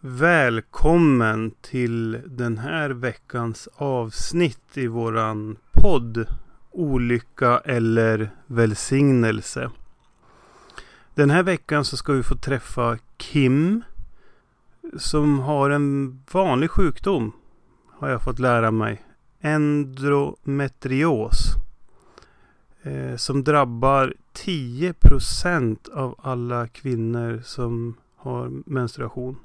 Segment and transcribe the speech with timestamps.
[0.00, 6.26] Välkommen till den här veckans avsnitt i våran podd
[6.70, 9.70] Olycka eller välsignelse.
[11.14, 13.82] Den här veckan så ska vi få träffa Kim
[14.96, 17.32] som har en vanlig sjukdom
[17.98, 19.04] har jag fått lära mig.
[19.40, 21.54] Endometrios.
[22.82, 29.36] Eh, som drabbar 10% av alla kvinnor som har menstruation.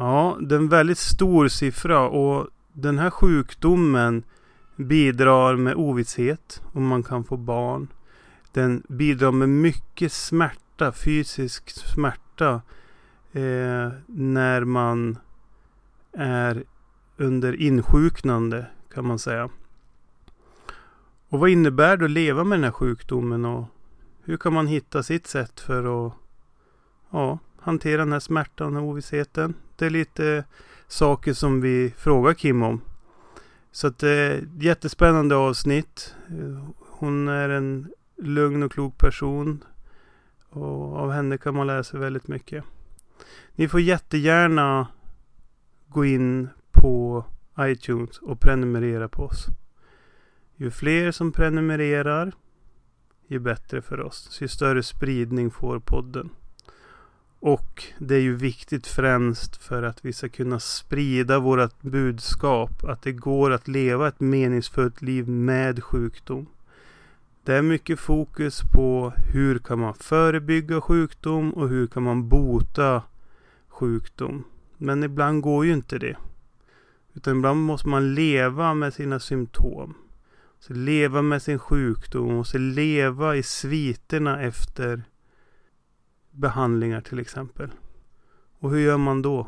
[0.00, 4.22] Ja, det är en väldigt stor siffra och den här sjukdomen
[4.76, 7.88] bidrar med ovisshet om man kan få barn.
[8.52, 12.62] Den bidrar med mycket smärta, fysisk smärta
[13.32, 15.18] eh, när man
[16.12, 16.64] är
[17.16, 19.48] under insjuknande kan man säga.
[21.28, 23.64] Och vad innebär det att leva med den här sjukdomen och
[24.24, 26.12] hur kan man hitta sitt sätt för att
[27.10, 29.54] ja, hantera den här smärtan och ovissheten?
[29.80, 30.44] Det är lite
[30.88, 32.80] saker som vi frågar Kim om.
[33.72, 36.14] Så att det är ett jättespännande avsnitt.
[36.78, 39.64] Hon är en lugn och klok person.
[40.48, 42.64] Och av henne kan man lära sig väldigt mycket.
[43.54, 44.86] Ni får jättegärna
[45.88, 47.24] gå in på
[47.60, 49.46] iTunes och prenumerera på oss.
[50.56, 52.32] Ju fler som prenumererar,
[53.26, 54.38] ju bättre för oss.
[54.40, 56.30] Ju större spridning får podden.
[57.40, 62.84] Och det är ju viktigt främst för att vi ska kunna sprida vårt budskap.
[62.84, 66.46] Att det går att leva ett meningsfullt liv med sjukdom.
[67.44, 73.02] Det är mycket fokus på hur kan man förebygga sjukdom och hur kan man bota
[73.68, 74.44] sjukdom.
[74.76, 76.16] Men ibland går ju inte det.
[77.14, 79.94] Utan ibland måste man leva med sina symptom.
[80.58, 85.02] Så leva med sin sjukdom och så leva i sviterna efter
[86.30, 87.70] behandlingar till exempel.
[88.58, 89.46] Och hur gör man då?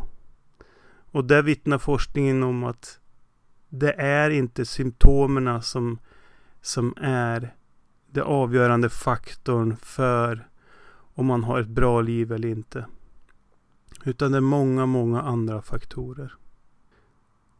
[1.11, 2.99] Och där vittnar forskningen om att
[3.69, 5.99] det är inte symptomerna som,
[6.61, 7.55] som är
[8.11, 10.49] det avgörande faktorn för
[11.15, 12.87] om man har ett bra liv eller inte.
[14.05, 16.35] Utan det är många, många andra faktorer.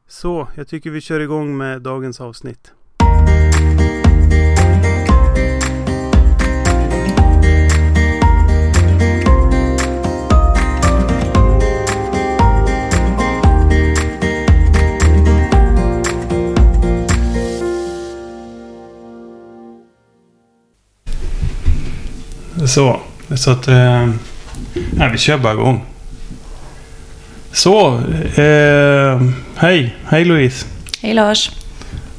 [0.07, 2.73] Så, jag tycker vi kör igång med dagens avsnitt.
[22.67, 23.01] Så,
[23.35, 23.69] så att...
[23.69, 24.09] Eh,
[24.93, 25.85] nej, vi kör bara igång.
[27.53, 27.89] Så,
[28.37, 29.23] eh,
[29.57, 29.97] hej.
[30.07, 30.67] Hej Louise.
[31.01, 31.51] Hej Lars.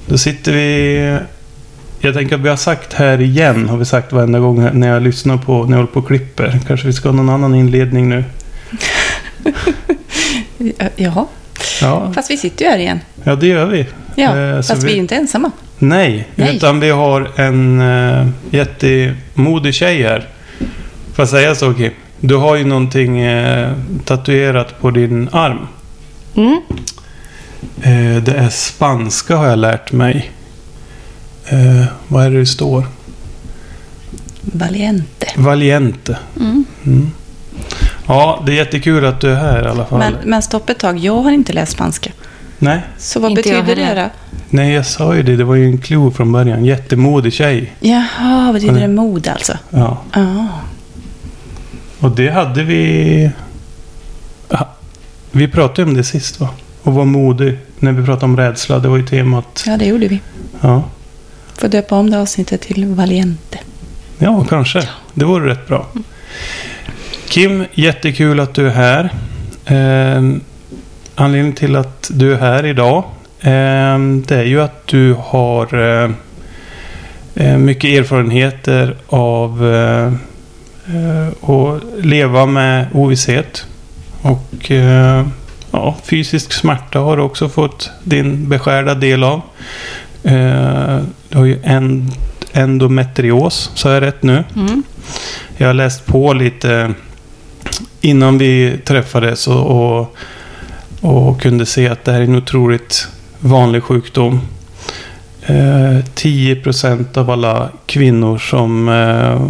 [0.05, 1.19] Då sitter vi...
[1.99, 5.01] Jag tänker att vi har sagt här igen, har vi sagt varenda gång när jag
[5.03, 6.59] lyssnar på, när jag håller på och klipper.
[6.67, 8.23] Kanske vi ska ha någon annan inledning nu.
[10.95, 11.25] Jaha.
[11.81, 12.99] Ja, Fast vi sitter ju här igen.
[13.23, 13.87] ja det gör vi.
[14.15, 14.91] Ja, Eh, fast vi...
[14.91, 15.51] är inte ensamma.
[15.79, 16.55] Nej, Nej.
[16.55, 20.27] utan vi har en uh, jättemodig tjej här.
[21.13, 21.91] Får jag säga så Kim?
[22.25, 23.71] Du har ju någonting eh,
[24.05, 25.67] tatuerat på din arm.
[26.35, 26.61] Mm.
[27.81, 30.31] Eh, det är spanska har jag lärt mig.
[31.45, 32.83] Eh, vad är det det står?
[34.41, 35.27] Valiente.
[35.35, 36.17] Valiente.
[36.39, 36.65] Mm.
[36.85, 37.11] Mm.
[38.07, 39.99] Ja, det är jättekul att du är här i alla fall.
[39.99, 42.11] Men, men stopp ett tag, jag har inte läst spanska.
[42.63, 44.09] Nej, Så vad Inte betyder det då?
[44.49, 45.35] nej, jag sa ju det.
[45.35, 46.65] Det var ju en clue från början.
[46.65, 47.73] Jättemodig tjej.
[47.79, 48.81] Jaha, betyder Mm.
[48.81, 49.57] det mod alltså?
[49.69, 49.97] Ja.
[50.13, 50.47] Ja.
[51.99, 53.31] Och det hade vi...
[54.49, 54.69] Ja,
[55.31, 56.49] Vi pratade om det sist va?
[56.83, 57.57] Och var modig.
[57.79, 58.79] När vi pratade om rädsla.
[58.79, 59.63] Det var ju temat.
[59.67, 60.19] ja, det gjorde vi.
[60.61, 60.83] Ja,
[61.57, 63.59] Får döpa om det avsnittet till Valiente.
[64.17, 64.89] ja kanske.
[65.13, 65.87] Det vore rätt bra.
[67.27, 69.03] Kim, jättekul att du är här.
[69.65, 70.21] Eh,
[71.15, 73.03] anledningen till att du är här idag.
[73.39, 76.11] Eh, det är ju att du har eh,
[77.35, 79.63] eh, mycket erfarenheter av
[81.41, 83.65] att leva med ovisshet.
[84.21, 84.71] Och
[85.71, 89.41] ja, fysisk smärta har du också fått din beskärda del av.
[91.29, 92.11] Du har ju en,
[92.53, 94.43] endometrios, så är jag rätt nu?
[94.55, 94.83] Mm.
[95.57, 96.93] Jag har läst på lite
[98.01, 100.15] innan vi träffades och, och,
[101.03, 103.07] och kunde se att det här är en otroligt
[103.39, 104.41] vanlig sjukdom.
[105.45, 109.41] Eh, 10% av alla kvinnor som eh,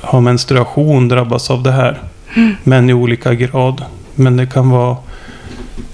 [0.00, 2.02] har menstruation drabbas av det här.
[2.62, 3.84] Men i olika grad.
[4.14, 4.96] Men det kan vara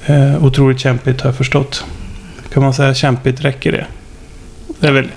[0.06, 1.84] eh, otroligt kämpigt har jag förstått.
[2.52, 3.86] Kan man säga kämpigt, räcker det?
[4.80, 5.08] Det är väl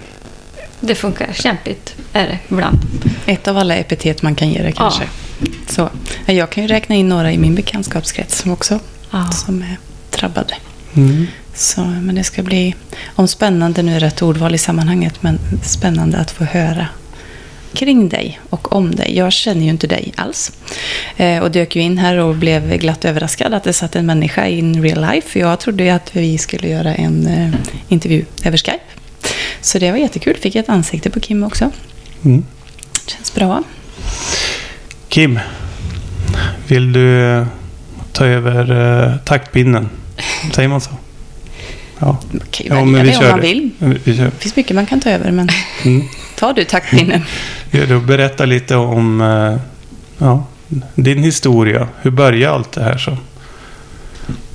[0.80, 1.30] Det funkar.
[1.34, 2.78] Kämpigt är det ibland.
[3.26, 5.04] Ett av alla epitet man kan ge det kanske.
[5.68, 5.90] Så,
[6.26, 8.80] jag kan ju räkna in några i min bekantskapskrets som också
[9.12, 9.32] Ja.
[9.32, 9.78] som är
[10.10, 10.54] drabbade.
[10.96, 11.28] Mm.
[11.54, 12.76] Så, men det ska bli,
[13.16, 16.88] om spännande nu är rätt ordval i sammanhanget, men spännande att få höra
[17.74, 19.18] kring dig och om dig.
[19.18, 20.52] Jag känner ju inte dig alls.
[21.18, 24.48] Eh, och dök ju in här och blev glatt överraskad att det satt en människa
[24.48, 25.30] in real life.
[25.30, 27.54] För jag trodde ju att vi skulle göra en eh,
[27.88, 28.80] intervju över Skype.
[29.62, 30.38] Så det var jättekul.
[30.38, 31.72] Fick ett ansikte på Kim också.
[32.26, 32.46] Mm.
[33.08, 33.64] Känns bra.
[35.10, 35.40] Kim,
[36.68, 37.46] vill du
[38.20, 38.72] ta över
[39.12, 39.90] eh, taktpinnen?
[40.54, 40.90] Säger man så?
[42.00, 43.48] Ja, Man kan ju Ja, välja men vi det om man det.
[43.48, 43.70] vill.
[44.04, 44.26] vi kör.
[44.26, 45.50] Det finns mycket man kan ta över, men
[45.86, 46.04] Mm.
[46.36, 47.22] ta du taktpinnen.
[47.72, 49.58] Ja, då berätta lite om eh,
[50.18, 50.46] ja,
[50.96, 51.88] din historia.
[52.02, 52.98] Hur började allt det här?
[52.98, 53.18] Så?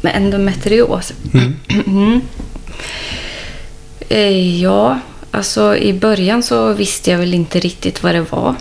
[0.00, 1.12] Med endometrios.
[1.34, 1.56] Mm.
[1.86, 2.20] Mm.
[4.08, 4.98] Eh, Ja,
[5.30, 8.54] alltså i början så visste jag väl inte riktigt vad det var.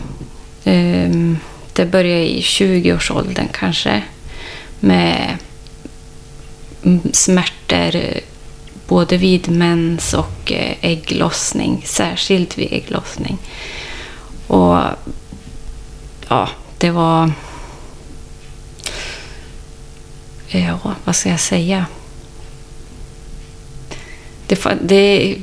[0.64, 1.38] Ehm,
[1.74, 4.02] Det började i 20-årsåldern kanske.
[4.84, 5.38] Med
[7.14, 8.20] smärtor
[8.88, 11.84] både vid mens och eh, ägglossning.
[11.86, 13.38] Särskilt vid ägglossning.
[14.48, 14.78] Och
[16.30, 17.32] ja, det var...
[20.50, 21.86] Eh, ja, vad ska jag säga?
[24.48, 25.38] Det, det,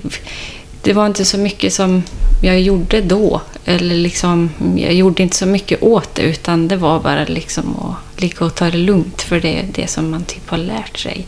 [0.83, 2.03] det var inte så mycket som
[2.41, 3.41] jag gjorde då.
[3.65, 8.21] Eller liksom, jag gjorde inte så mycket åt det utan det var bara liksom att
[8.23, 11.27] ligga och ta det lugnt för det är det som man typ har lärt sig.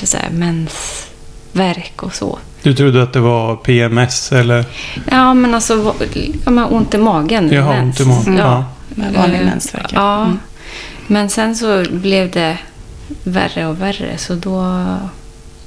[0.00, 2.38] Det så här mensvärk och så.
[2.62, 4.64] Du trodde att det var PMS eller?
[5.10, 5.94] Ja, men alltså
[6.44, 7.50] ja, men ont i magen.
[7.52, 8.00] Jag har mens.
[8.00, 8.36] ont i magen.
[8.38, 8.64] Ja.
[8.88, 9.90] Med vanlig Eh, mensvärk.
[9.94, 10.22] ja.
[10.24, 10.38] Mm.
[11.06, 12.58] Men sen så blev det
[13.24, 14.18] värre och värre.
[14.18, 14.84] Så då,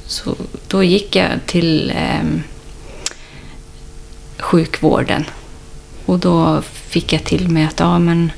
[0.06, 0.36] så
[0.68, 2.44] då gick jag till ehm,
[4.39, 5.25] sjukvården.
[6.05, 8.31] Och då fick jag till mig att ja, men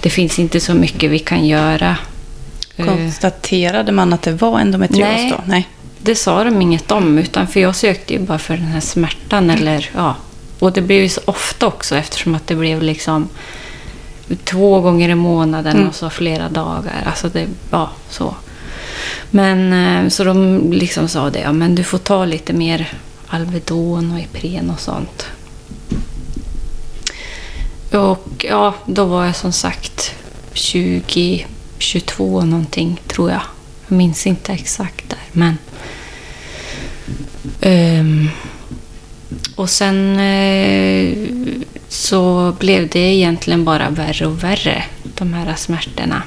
[0.00, 1.96] det finns inte så mycket vi kan göra.
[2.76, 5.30] Eh, Konstaterade man att det var endometrios Nej.
[5.36, 5.42] då?
[5.46, 5.68] Nej.
[5.98, 9.50] det sa de inget om, utan för jag sökte ju bara för den här smärtan.
[9.50, 10.16] Eller, ja.
[10.58, 13.28] Och det blev ju så ofta också eftersom att det blev liksom
[14.44, 15.88] två gånger i månaden Mm.
[15.88, 17.02] och så flera dagar.
[17.06, 18.34] Alltså det, ja, så.
[19.30, 22.92] Men eh, så de liksom sa det, ja men du får ta lite mer
[23.26, 25.26] Alvedon och Ipren och sånt.
[27.90, 30.14] Och ja, då var jag som sagt
[30.52, 31.46] 20,
[31.78, 33.42] 22 någonting tror jag.
[33.88, 35.58] Jag minns inte exakt där, men...
[37.60, 38.30] Um,
[39.54, 41.16] och sen eh,
[41.88, 46.22] så blev det egentligen bara värre och värre, de här smärtorna.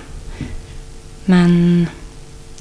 [1.25, 1.87] Men...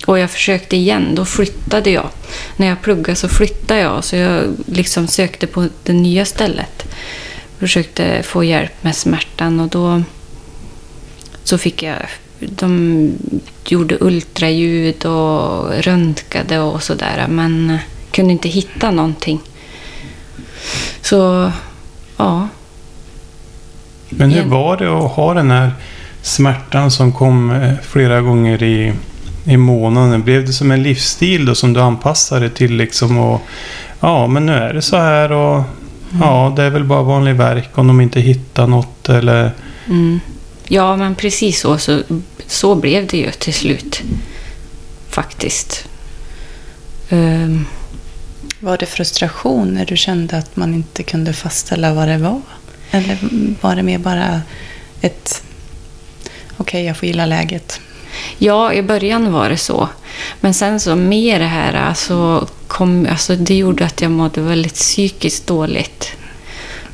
[0.09, 2.09] Och jag försökte igen, då flyttade jag.
[2.57, 6.95] När jag pluggade så flyttade jag, så jag liksom sökte på det nya stället.
[7.59, 10.03] Försökte få hjälp med smärtan och då
[11.45, 11.97] så fick jag...
[12.39, 13.13] De
[13.65, 17.79] gjorde ultraljud och röntgade och sådär, men
[18.11, 19.41] kunde inte hitta någonting.
[21.01, 21.53] Så,
[22.17, 22.49] ja.
[24.09, 25.73] Men hur var det att ha den här
[26.23, 28.93] smärtan som kom eh, flera gånger i,
[29.49, 30.23] i månaden?
[30.23, 33.41] Blev det som en livsstil då som du anpassade till liksom och
[34.01, 35.63] ja, men nu är det så här och
[36.21, 39.53] ja, det är väl bara vanlig verk om de inte hittar något eller
[39.89, 40.21] Mm.
[40.69, 42.03] Ja, men precis så, så.
[42.47, 44.03] Så blev det ju till slut.
[45.11, 45.89] Faktiskt.
[47.09, 47.67] Ehm,
[48.61, 52.41] Var det frustration när du kände att man inte kunde fastställa vad det var?
[52.91, 53.19] Eller
[53.61, 54.41] var det mer bara
[55.01, 55.43] ett
[56.57, 57.81] okej, jag får gilla läget?
[58.39, 59.89] Ja, i början var det så.
[60.41, 64.75] Men sen så med det här alltså, kom, alltså, det gjorde att jag mådde väldigt
[64.75, 66.13] psykiskt dåligt.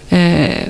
[0.09, 0.69] Eh,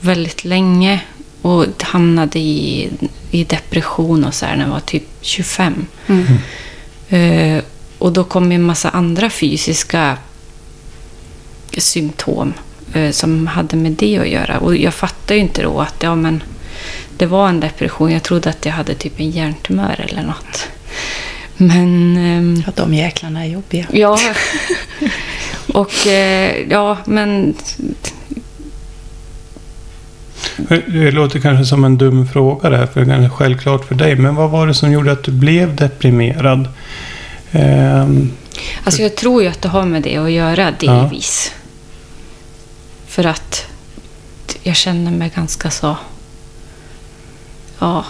[0.00, 1.00] väldigt länge.
[1.42, 2.90] Och hamnade i,
[3.30, 5.86] i depression och så här när jag var typ 25.
[7.08, 7.62] Eh,
[7.98, 10.18] och då kom en massa andra fysiska
[11.78, 12.52] symptom
[12.94, 14.58] eh, som hade med det att göra.
[14.58, 16.42] Och jag fattade ju inte då att ja, men,
[17.16, 18.12] det var en depression.
[18.12, 20.68] Jag trodde att jag hade typ en hjärntumör eller något.
[21.56, 23.86] Men ehm, Ja, de jäklarna är jobbiga.
[23.92, 24.18] ja.
[25.74, 27.54] Och eh, ja, men
[30.86, 34.16] Det låter kanske som en dum fråga det här, för det är självklart för dig.
[34.16, 36.68] Men vad var det som gjorde att du blev deprimerad?
[37.52, 38.32] Ehm,
[38.84, 41.52] Alltså jag tror ju att det har med det att göra delvis.
[43.06, 43.66] För att
[44.62, 45.96] jag känner mig ganska så...
[47.82, 48.04] Ja.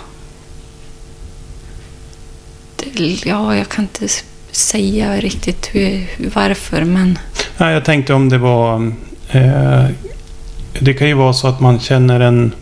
[2.76, 4.08] Det- Ja, jag kan inte
[4.50, 7.18] säga riktigt hur, varför, men...
[7.58, 8.92] nej, jag tänkte om det var...
[9.30, 9.84] Eh,
[10.80, 12.52] det kan ju vara så att man känner en...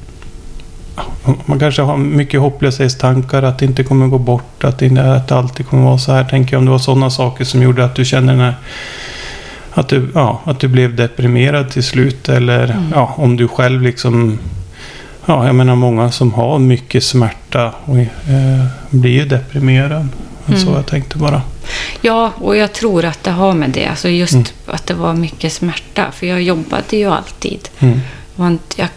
[1.44, 5.28] man kanske har mycket hopplöshetstankar, att det inte kommer gå bort, att det, inte, att
[5.28, 6.24] det alltid kommer vara så här.
[6.24, 8.54] Tänker jag om det var sådana saker som gjorde att du kände den här
[9.72, 12.84] att du, ja, att du blev deprimerad till slut eller Mm.
[12.94, 14.38] ja, om du själv liksom
[15.26, 20.08] Ja, jag menar många som har mycket smärta och, eh, blir ju deprimerad.
[20.48, 20.60] Mm.
[20.60, 21.42] Så jag tänkte bara.
[22.00, 23.86] Ja, och jag tror att det har med det.
[23.86, 24.46] Alltså just Mm.
[24.66, 26.06] att det var mycket smärta.
[26.12, 27.68] För jag jobbade ju alltid.
[27.78, 28.00] Mm.
[28.76, 28.88] Jag,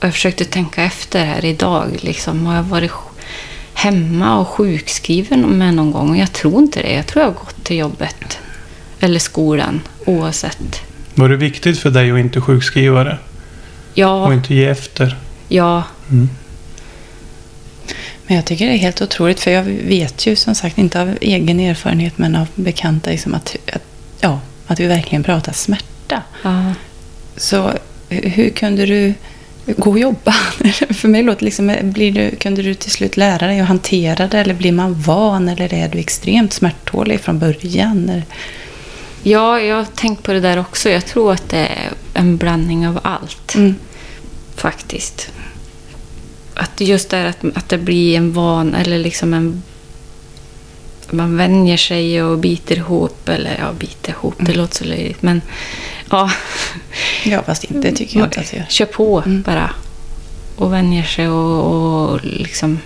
[0.00, 1.86] jag försökte tänka efter här idag.
[2.00, 2.90] Liksom, har jag varit
[3.74, 6.10] hemma och sjukskriven med någon gång?
[6.10, 6.92] Och jag tror inte det.
[6.92, 8.38] Jag tror jag har gått till jobbet.
[9.00, 10.80] Eller skolan, oavsett.
[11.14, 13.18] Var det viktigt för dig att inte sjukskriva det?
[13.92, 15.16] Och Ja, inte ge efter?
[15.48, 16.28] Ja, Mm.
[18.26, 21.18] Men jag tycker det är helt otroligt, för jag vet ju som sagt inte av
[21.20, 23.82] egen erfarenhet, men av bekanta, liksom att, att,
[24.20, 26.22] ja, att vi verkligen pratar smärta.
[26.42, 26.74] ja.
[27.36, 27.72] Så
[28.08, 29.14] hur hur kunde du
[29.76, 30.32] gå och jobba?
[30.90, 34.26] För mig låter det liksom, blir du, kunde du till slut lära dig att hantera
[34.28, 38.08] det, eller blir man van, eller är du extremt smärttålig från början?
[38.08, 38.24] Eller-
[39.22, 40.90] ja, jag har tänkt på det där också.
[40.90, 43.54] Jag tror att det är en blandning av allt.
[43.54, 43.74] Mm.
[44.56, 45.30] faktiskt.
[46.58, 49.62] Att just det att, att det blir en van, eller liksom en...
[51.10, 54.56] Man vänjer sig och biter ihop, eller ja, biter ihop, det Mm.
[54.56, 55.22] låter så löjligt.
[55.22, 55.42] Men
[56.10, 56.30] ja,
[57.24, 59.42] Ja, fast inte, det tycker jag inte att jag kör på Mm.
[59.42, 59.70] bara.
[60.56, 62.78] Och vänjer sig och, och liksom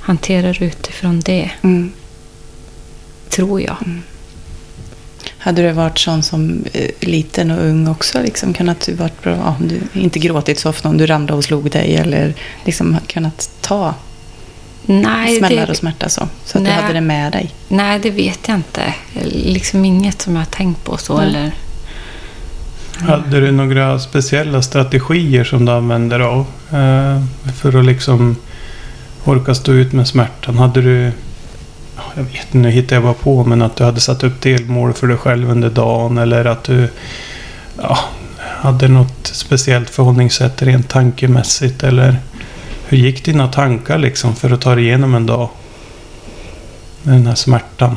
[0.00, 1.92] hanterar utifrån det, Mm.
[3.28, 3.76] tror jag.
[5.48, 8.22] Hade du varit sån som eh, liten och ung också?
[8.22, 11.34] Liksom, kunnat du varit bra, ja, om du inte gråtit så ofta om du ramlade
[11.34, 13.94] och slog dig eller liksom kunnat ta
[14.86, 16.28] Nej, smällar och det, smärta så?
[16.44, 16.72] Så att Nej.
[16.76, 17.54] du hade det med dig?
[17.68, 18.94] nej, det vet jag inte.
[19.32, 21.18] Liksom inget som jag har tänkt på så.
[21.18, 21.52] Eller,
[22.98, 26.46] Hade du några speciella strategier som du använder av?
[26.70, 27.22] Eh,
[27.54, 28.36] för att liksom
[29.24, 30.58] orka stå ut med smärtan?
[30.58, 31.12] Hade du...
[32.14, 33.44] Jag vet inte, nu hittar jag bara på.
[33.44, 36.18] Men att du hade satt upp delmål för dig själv under dagen.
[36.18, 36.88] Eller att du
[37.76, 37.98] ja,
[38.40, 41.82] hade något speciellt förhållningssätt rent tankemässigt.
[41.82, 42.16] Eller
[42.86, 45.48] hur gick dina tankar liksom för att ta dig igenom en dag?
[47.02, 47.96] Med den här smärtan.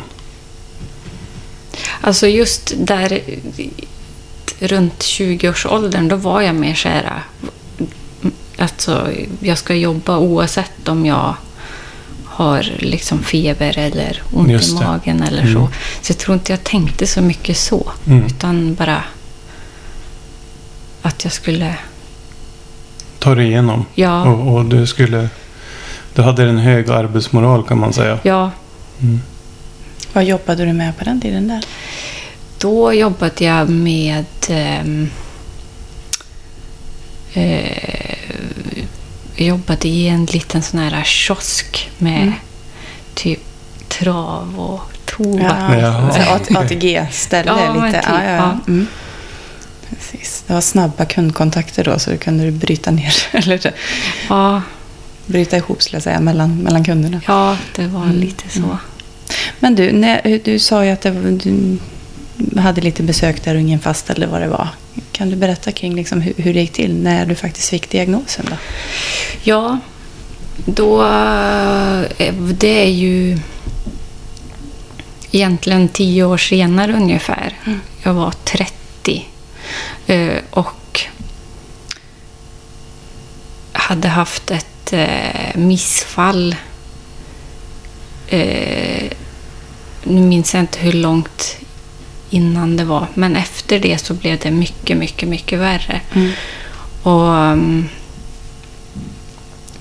[2.02, 3.22] Alltså just där
[4.60, 7.24] runt 20-årsåldern, då var jag mer så här...
[8.22, 11.36] Mm, alltså, jag ska jobba oavsett om jag
[12.32, 14.86] har liksom feber eller ont Just i det.
[14.86, 15.54] magen eller Mm.
[15.54, 15.70] så.
[16.02, 17.92] Så jag tror inte jag tänkte så mycket så.
[18.08, 18.26] Mm.
[18.26, 19.04] Utan bara
[21.02, 21.76] att jag skulle...
[23.20, 23.86] Ta dig igenom.
[23.96, 25.30] Ja, Och, och du skulle...
[26.16, 28.20] Du hade en hög arbetsmoral kan man säga.
[28.24, 28.52] ja
[29.02, 29.22] Mm.
[30.14, 31.64] Vad jobbade du med på den tiden där?
[32.58, 34.26] Då jobbade jag med...
[34.50, 35.10] ehm,
[37.34, 37.91] eh,
[39.36, 42.34] jag jobbade i en liten sån här kiosk med Mm.
[43.14, 43.40] typ
[43.88, 45.54] trav och tobak.
[46.30, 47.98] AT- ATG-ställe Ja, lite.
[48.02, 48.36] typ, ja, ja, ja.
[48.36, 48.60] ja.
[48.68, 48.88] Mm.
[49.90, 50.44] Precis.
[50.48, 53.74] Det var snabba kundkontakter då, så du kunde du bryta ner, eller
[54.30, 54.62] Ja,
[55.26, 57.22] bryta ihop skulle jag säga, mellan, mellan kunderna.
[57.28, 58.60] ja, det var Mm, lite så.
[58.60, 58.78] mm.
[59.60, 61.78] Men du, när, du sa ju att det, var- du
[62.60, 64.68] hade lite besök där och ingen fastställde vad det var.
[65.22, 68.46] Kan du berätta kring liksom hur, hur det gick till när du faktiskt fick diagnosen?
[68.50, 68.56] Då?
[69.44, 69.80] Ja,
[70.66, 71.02] då...
[72.18, 73.38] eh, Det är ju
[75.32, 77.58] egentligen tio år senare ungefär.
[77.66, 77.80] Mm.
[78.04, 79.26] Jag var 30.
[80.08, 81.02] eh, Och
[83.72, 86.56] hade haft ett eh, missfall.
[90.04, 91.58] Nu minns jag inte hur långt
[92.32, 93.08] innan det var.
[93.14, 96.02] Men efter det så blev det mycket, mycket, mycket värre.
[96.14, 96.32] Mm.
[97.04, 97.90] Och um,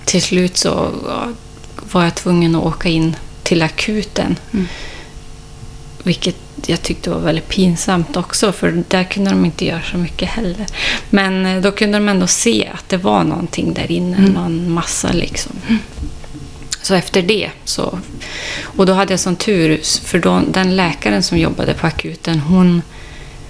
[0.04, 0.90] till slut så
[1.92, 4.36] var jag tvungen att åka in till akuten.
[4.52, 4.68] Mm.
[6.02, 10.28] Vilket jag tyckte var väldigt pinsamt också, för där kunde de inte göra så mycket
[10.28, 10.66] heller.
[11.10, 14.32] Men eh, då kunde de ändå se att det var någonting där inne, Mm.
[14.32, 15.52] någon massa liksom.
[16.82, 17.98] Så efter det så...
[18.76, 22.82] Och då hade jag sån tur, för då, den läkaren som jobbade på akuten, hon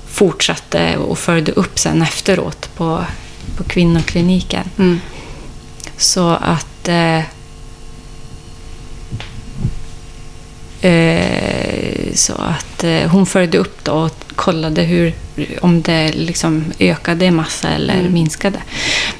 [0.08, 3.04] fortsatte och följde upp sen efteråt på,
[3.56, 4.64] på kvinnokliniken.
[4.78, 5.00] Mm.
[5.96, 6.88] Så att...
[6.88, 7.22] Eh,
[10.90, 15.14] eh, så att eh, hon följde upp då och kollade hur,
[15.60, 18.12] om det liksom ökade i massa eller Mm.
[18.12, 18.58] minskade.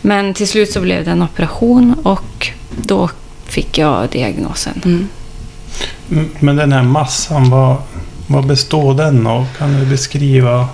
[0.01, 3.11] Men till slut så blev det en operation och då
[3.51, 4.83] fick jag diagnosen.
[4.85, 5.09] Mm.
[6.39, 7.77] Men den här massan, vad,
[8.27, 9.47] vad består den av?
[9.59, 10.69] Kan du beskriva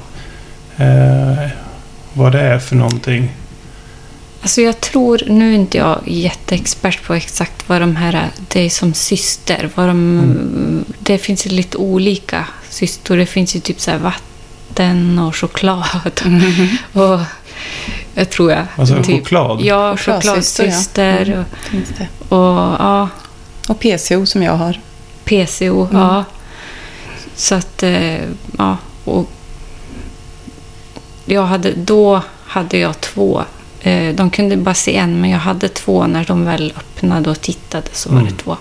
[0.77, 1.51] eh,
[2.13, 3.31] vad det är för någonting?
[4.43, 8.71] Alltså jag tror, nu är inte jag jätteexpert på exakt vad de här, det är
[8.71, 9.71] som syster.
[9.75, 13.17] Vad de, Det finns ju lite olika systor.
[13.17, 16.11] Det finns ju typ så här vatten och choklad.
[16.93, 17.27] Och jag
[18.25, 18.67] tror jag.
[18.77, 19.61] Alltså typ, choklad?
[19.61, 20.73] Ja, Chokladsyster, ja.
[20.73, 21.31] chokladsyster.
[21.31, 21.45] Mm.
[22.29, 23.09] Och, och ja,
[23.69, 24.81] Och PCO som jag har.
[25.25, 25.85] PCO.
[25.91, 25.97] Mm.
[26.03, 26.25] Ja.
[27.35, 28.17] Så att, eh,
[28.59, 28.77] ja.
[29.05, 29.31] Och
[31.27, 33.43] jag hade, då hade jag två.
[33.81, 36.07] Eh, De kunde bara se en, men jag hade två.
[36.07, 38.31] När de väl öppnade och tittade så var Mm.
[38.33, 38.57] det två.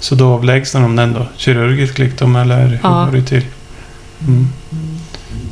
[0.00, 1.26] Så då avlägsnade de den då?
[1.36, 2.90] Kirurgiskt gick de eller hur Ja.
[3.04, 3.46] var det till?
[4.26, 4.48] Mm.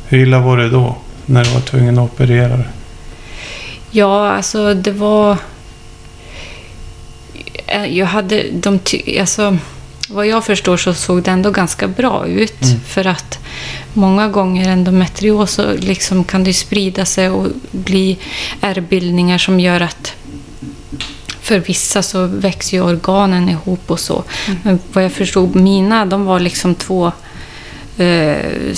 [0.07, 0.95] Hur illa var det då?
[1.25, 2.63] När du var tvungen att operera?
[3.91, 5.37] Ja, alltså det var...
[7.67, 8.43] Eh, Jag hade...
[8.51, 9.19] De ty...
[9.19, 9.57] alltså,
[10.09, 12.61] vad jag förstår så såg det ändå ganska bra ut.
[12.61, 12.79] Mm.
[12.79, 13.39] För att
[13.93, 18.17] många gånger endometrios så liksom kan det sprida sig och bli
[18.61, 20.13] ärrbildningar som gör att
[21.41, 24.23] för vissa så växer ju organen ihop och så.
[24.47, 24.59] Mm.
[24.63, 27.11] Men vad jag förstod, mina de var liksom två
[27.97, 28.73] eh,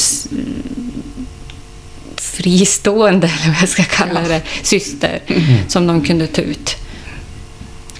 [2.39, 5.19] fristående, eller vad jag ska kalla det, syster
[5.67, 6.75] som de kunde ta ut.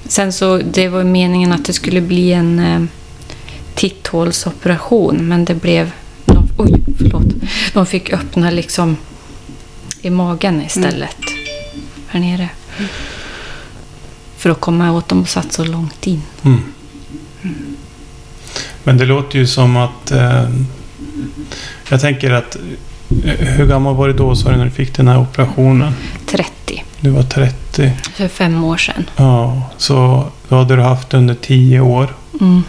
[0.08, 2.82] Sen så, det var meningen att det skulle bli en eh,
[3.76, 5.92] titthålsoperation, men det blev...
[6.26, 7.26] De, oj, förlåt.
[7.74, 8.98] De fick öppna liksom
[10.02, 11.18] i magen istället.
[12.08, 12.50] Här nere.
[14.38, 16.22] För att komma åt dem och satt så långt in.
[16.44, 16.64] Mm.
[18.84, 20.12] Men det låter ju som att...
[20.12, 20.50] Eh,
[21.90, 22.58] jag tänker att...
[23.26, 25.94] Eh, hur gammal var du då sa du när du fick den här operationen?
[26.26, 26.84] 30.
[27.00, 27.94] Du var 30.
[28.14, 29.10] För fem år sedan.
[29.16, 32.08] Ja, så då hade du haft under 10 år.
[32.42, 32.64] Mm.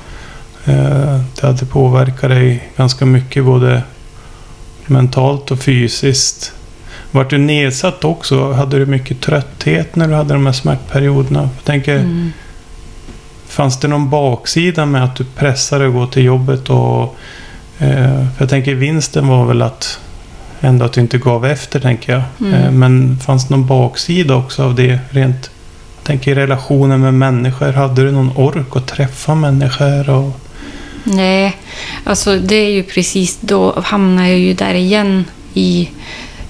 [0.64, 3.82] Eh, det hade påverkat dig ganska mycket både
[4.86, 6.52] mentalt och fysiskt.
[7.10, 8.52] Vart du nedsatt också?
[8.52, 11.40] Hade du mycket trötthet när du hade de här smärtperioderna?
[11.56, 12.32] Jag tänker, Mm.
[13.48, 16.70] Fanns det någon baksida med att du pressade att gå till jobbet?
[16.70, 17.16] Och,
[17.78, 20.00] eh, för jag tänker vinsten var väl att
[20.60, 22.22] ändå att du inte gav efter, tänker jag.
[22.40, 22.54] Mm.
[22.54, 25.50] Eh, men fanns det någon baksida också av det rent?
[25.96, 27.72] Jag tänker i relationen med människor.
[27.72, 30.10] Hade du någon ork att träffa människor?
[30.10, 30.40] Och,
[31.04, 31.56] Nej,
[32.04, 35.90] alltså det är ju precis då hamnar jag ju där igen i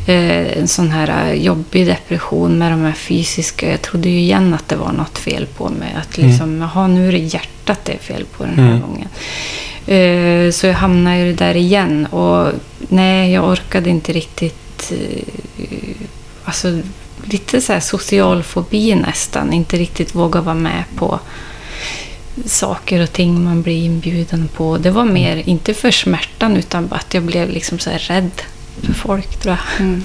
[0.06, 3.70] eh, en sån här eh, jobbig depression med de här fysiska.
[3.70, 5.96] Jag trodde ju igen att det var något fel på mig.
[6.02, 8.80] Att liksom, jaha, nu är det hjärtat det är fel på den här Mm.
[8.80, 9.08] gången.
[9.86, 12.06] Eh, så jag hamnar ju där igen.
[12.06, 12.52] Och
[12.88, 14.92] nej, jag orkade inte riktigt...
[14.92, 15.96] Eh,
[16.44, 16.80] alltså
[17.24, 19.52] lite så här social fobi nästan.
[19.52, 21.20] Inte riktigt våga vara med på
[22.44, 24.78] saker och ting man blir inbjuden på.
[24.78, 28.30] Det var mer, inte för smärtan, utan bara att jag blev liksom så här rädd
[28.82, 29.86] för folk, tror jag.
[29.86, 30.02] Mm.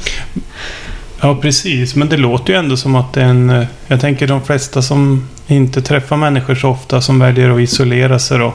[1.21, 1.95] ja, precis.
[1.95, 3.49] Men det låter ju ändå som att det är en...
[3.49, 8.19] eh, Jag tänker de flesta som inte träffar människor så ofta som väljer att isolera
[8.19, 8.53] sig då.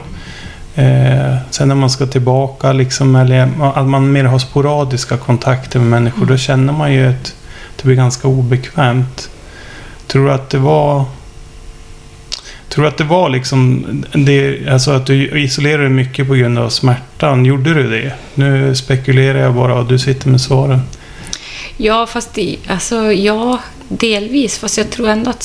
[0.75, 5.87] Eh, sen när man ska tillbaka liksom, eller att man mer har sporadiska kontakter med
[5.87, 7.35] människor, då känner man ju att
[7.75, 9.29] det blir ganska obekvämt.
[10.07, 11.05] Tror du att det var...
[12.69, 16.59] Tror du att det var liksom det, alltså att du isolerade dig mycket på grund
[16.59, 17.45] av smärtan?
[17.45, 18.13] Gjorde du det?
[18.35, 20.81] Nu spekulerar jag bara och du sitter med svaren.
[21.77, 24.57] Ja, fast i, alltså, ja, delvis.
[24.57, 25.43] Fast jag tror ändå att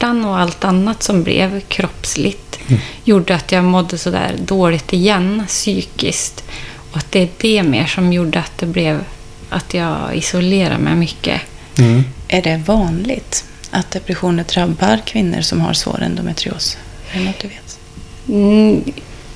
[0.00, 2.80] smärtan och allt annat som blev kroppsligt Mm.
[3.04, 6.44] gjorde att jag mådde så där dåligt igen psykiskt.
[6.92, 9.04] Och att det är det mer som gjorde att det blev
[9.50, 11.40] att jag isolerade mig mycket.
[11.78, 12.04] Mm.
[12.28, 16.76] Är det vanligt att depressioner drabbar kvinnor som har svår endometrios?
[17.12, 17.78] Är det något du vet?
[18.28, 18.82] Mm,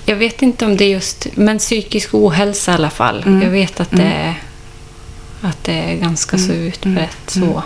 [0.07, 1.27] jag vet inte om det är just...
[1.35, 3.23] Men psykisk ohälsa i alla fall.
[3.27, 3.43] Mm.
[3.43, 4.05] Jag vet att, Mm.
[4.05, 4.35] det, är,
[5.41, 6.67] att det är ganska så Mm.
[6.67, 7.49] utbrett Mm.
[7.53, 7.63] så.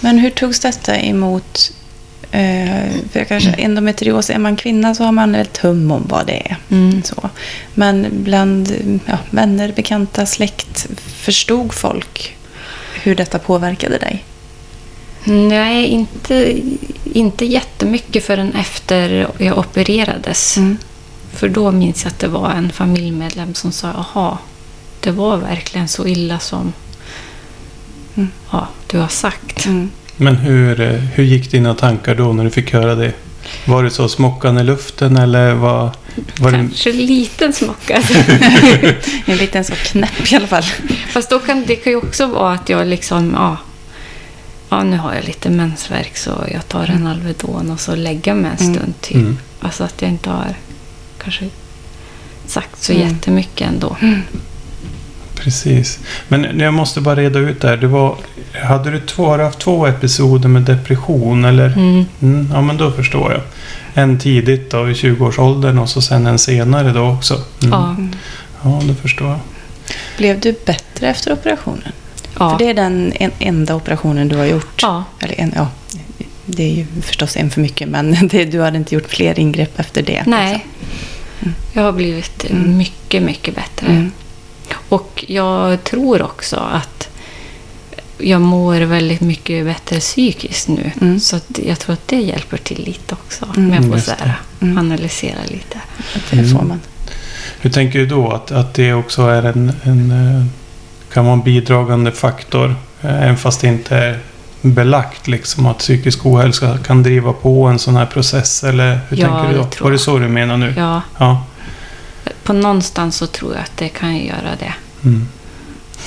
[0.00, 1.72] Men hur togs detta emot?
[2.30, 6.50] Eh, för kanske, endometrios, är man kvinna så har man ett hum om vad det
[6.50, 6.56] är.
[6.70, 7.02] Mm.
[7.02, 7.30] Så.
[7.74, 8.72] Men bland
[9.06, 12.36] ja, vänner, bekanta, släkt, förstod folk
[13.02, 14.24] hur detta påverkade dig?
[15.24, 16.60] Nej, inte,
[17.04, 20.56] inte jättemycket förrän efter jag opererades.
[20.56, 20.78] Mm.
[21.32, 24.38] För då minns jag att det var en familjemedlem som sa jaha,
[25.00, 26.72] det var verkligen så illa som
[28.18, 28.30] Mm.
[28.50, 29.66] ja, du har sagt.
[29.66, 29.90] Mm.
[30.16, 33.12] Men hur, eh, hur gick dina tankar då när du fick höra det?
[33.64, 35.90] Var det så smockan i luften eller var,
[36.40, 36.58] var det...
[36.58, 38.02] Kanske liten smocka.
[39.26, 40.62] En liten så knäpp i alla fall.
[41.12, 43.56] Fast då kan, det kan ju också vara att jag liksom, ja,
[44.68, 48.50] ja nu har jag lite mensvärk så jag tar en Alvedon och så lägger mig
[48.58, 48.74] en Mm.
[48.76, 49.16] stund typ.
[49.16, 49.38] Mm.
[49.60, 50.54] Alltså att jag inte har
[51.22, 51.44] kanske
[52.46, 53.08] sagt så Mm.
[53.08, 53.96] jättemycket ändå.
[55.38, 55.98] Precis.
[56.28, 57.76] Men jag måste bara reda ut det här.
[57.76, 58.16] Det var,
[58.68, 61.66] hade du två, har du haft två episoder med depression eller?
[61.66, 62.04] Mm.
[62.22, 63.40] Mm, ja, men då förstår jag.
[63.94, 67.34] En tidigt då i 20-årsåldern och så sen en senare då också.
[67.34, 67.70] Mm.
[67.72, 67.96] Ja.
[68.62, 69.38] Ja, det förstår jag.
[70.18, 71.92] Blev du bättre efter operationen?
[72.38, 72.50] Ja.
[72.50, 74.82] För det är den en, enda operationen du har gjort.
[74.82, 75.04] ja.
[75.20, 75.68] Eller en, ja,
[76.46, 79.78] det är ju förstås en för mycket, men det, du hade inte gjort fler ingrepp
[79.80, 80.22] efter det.
[80.26, 80.66] Nej.
[81.72, 82.76] Jag har blivit Mm.
[82.76, 84.10] mycket, mycket bättre.
[84.70, 84.82] Mm.
[84.88, 87.08] Och jag tror också att
[88.18, 90.90] jag mår väldigt mycket bättre psykiskt nu.
[91.00, 91.20] Mm.
[91.20, 93.46] Så att jag tror att det hjälper till lite också.
[93.56, 94.00] Mm.
[94.00, 94.16] Så det.
[94.18, 94.78] här, Mm.
[94.78, 95.78] analysera lite.
[96.14, 96.50] Att det Mm.
[96.58, 96.80] får man.
[97.60, 100.44] Hur tänker du då att, att det också är en, en eh,
[101.12, 102.74] kan vara en bidragande faktor?
[103.02, 104.18] eh, Även fast det inte är
[104.62, 108.64] belagt liksom att psykisk ohälsa kan driva på en sån här process?
[108.64, 109.84] Eller hur Ja, tänker du då?
[109.84, 110.74] Var det så du menar nu?
[110.76, 111.44] Ja, Ja.
[112.48, 114.74] På någonstans så tror jag att det kan göra det.
[115.04, 115.28] Mm.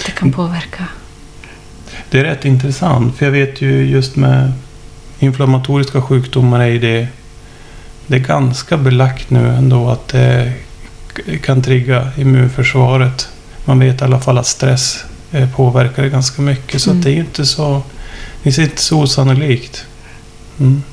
[0.05, 0.87] Det kan påverka.
[2.09, 3.17] Det är rätt intressant.
[3.17, 4.51] För jag vet ju just med
[5.19, 7.07] inflammatoriska sjukdomar är det,
[8.07, 10.53] det är ganska belagt nu ändå att det
[11.43, 13.29] kan trigga immunförsvaret.
[13.65, 16.81] Man vet i alla fall att stress eh, påverkar det ganska mycket.
[16.81, 16.99] Så Mm.
[16.99, 17.83] att det är ju inte så,
[18.43, 19.85] det är inte så osannolikt.
[20.59, 20.83] Mm.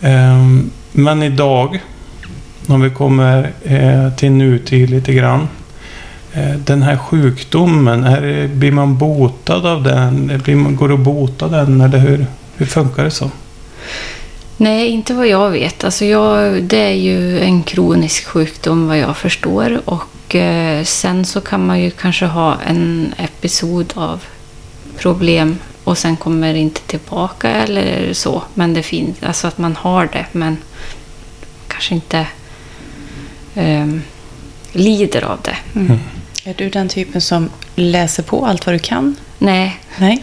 [0.00, 1.80] Ehm, men idag,
[2.66, 5.48] om vi kommer eh, till nutid lite grann.
[6.32, 10.40] Eh, den här sjukdomen, är, blir man botad av den?
[10.44, 11.80] Blir man, går det att bota den?
[11.80, 12.26] Eller hur,
[12.56, 13.30] hur funkar det så?
[14.56, 15.84] Nej, inte vad jag vet.
[15.84, 19.80] Alltså jag, det är ju en kronisk sjukdom vad jag förstår.
[19.84, 24.22] Och eh, sen så kan man ju kanske ha en episod av
[24.98, 28.42] problem och sen kommer det inte tillbaka eller så.
[28.54, 30.56] Men det finns, alltså att man har det men
[31.68, 32.26] kanske inte
[33.56, 34.02] ehm,
[34.72, 35.56] lider av det.
[35.80, 35.98] Mm.
[36.44, 39.16] Är du den typen som läser på allt vad du kan?
[39.38, 40.22] Nej, Nej.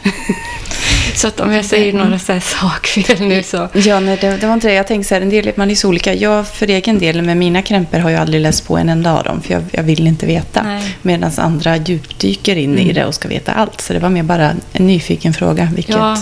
[1.16, 3.70] så att om jag säger några så här sakfel nu så...
[3.74, 4.74] Ja, nej, det, det var inte det.
[4.74, 6.14] Jag tänkte så här, en del, man är så olika.
[6.14, 9.24] Jag för egen del med mina krämpor har jag aldrig läst på en enda av
[9.24, 9.42] dem.
[9.42, 10.64] För jag, jag vill inte veta.
[10.64, 10.96] Nej.
[11.02, 12.94] Medan andra djupdyker in i Mm.
[12.96, 13.82] det och ska veta allt.
[13.82, 15.70] Så det var mer bara en nyfiken fråga.
[15.76, 15.96] Vilket...
[15.96, 16.18] Ja,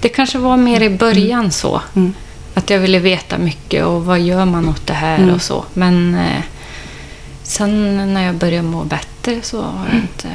[0.00, 1.82] det kanske var mer i början så.
[1.96, 2.14] Mm.
[2.54, 5.34] Att jag ville veta mycket och vad gör man åt det här Mm.
[5.34, 5.64] och så.
[5.74, 6.42] Men eh,
[7.42, 10.28] sen när jag började må bättre så har jag inte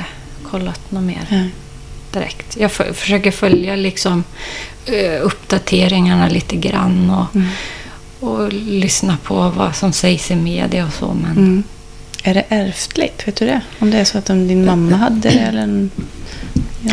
[0.51, 1.43] kollat något mer Ja.
[2.19, 2.57] direkt.
[2.59, 4.23] Jag försöker följa liksom
[4.85, 7.47] eh, uppdateringarna lite grann och, Mm.
[8.19, 11.13] och lyssna på vad som sägs i media och så.
[11.13, 11.63] Men Mm.
[12.23, 13.27] Är det ärftligt?
[13.27, 13.61] Vet du det?
[13.79, 15.91] Om det är så att din mamma hade det eller en...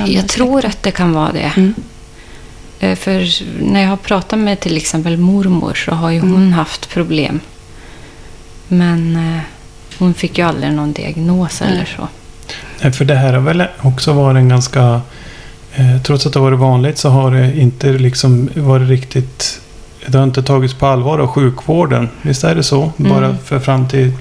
[0.06, 1.72] jag tror att det kan vara det.
[2.80, 2.92] Mm.
[2.92, 3.26] Eh, För
[3.64, 6.32] när jag har pratat med till exempel mormor så har ju Mm.
[6.32, 7.40] hon haft problem.
[8.68, 9.40] Men eh,
[9.98, 11.70] hon fick ju aldrig någon diagnos Nej.
[11.72, 12.08] eller så.
[12.82, 15.00] Nej, För det här har väl också varit en ganska...
[15.74, 19.60] Eh, trots att det har varit vanligt så har det inte liksom varit riktigt...
[20.06, 22.08] Det har inte tagits på allvar av sjukvården.
[22.22, 22.92] Visst är det så?
[22.98, 23.12] Mm.
[23.12, 24.12] Bara för fram till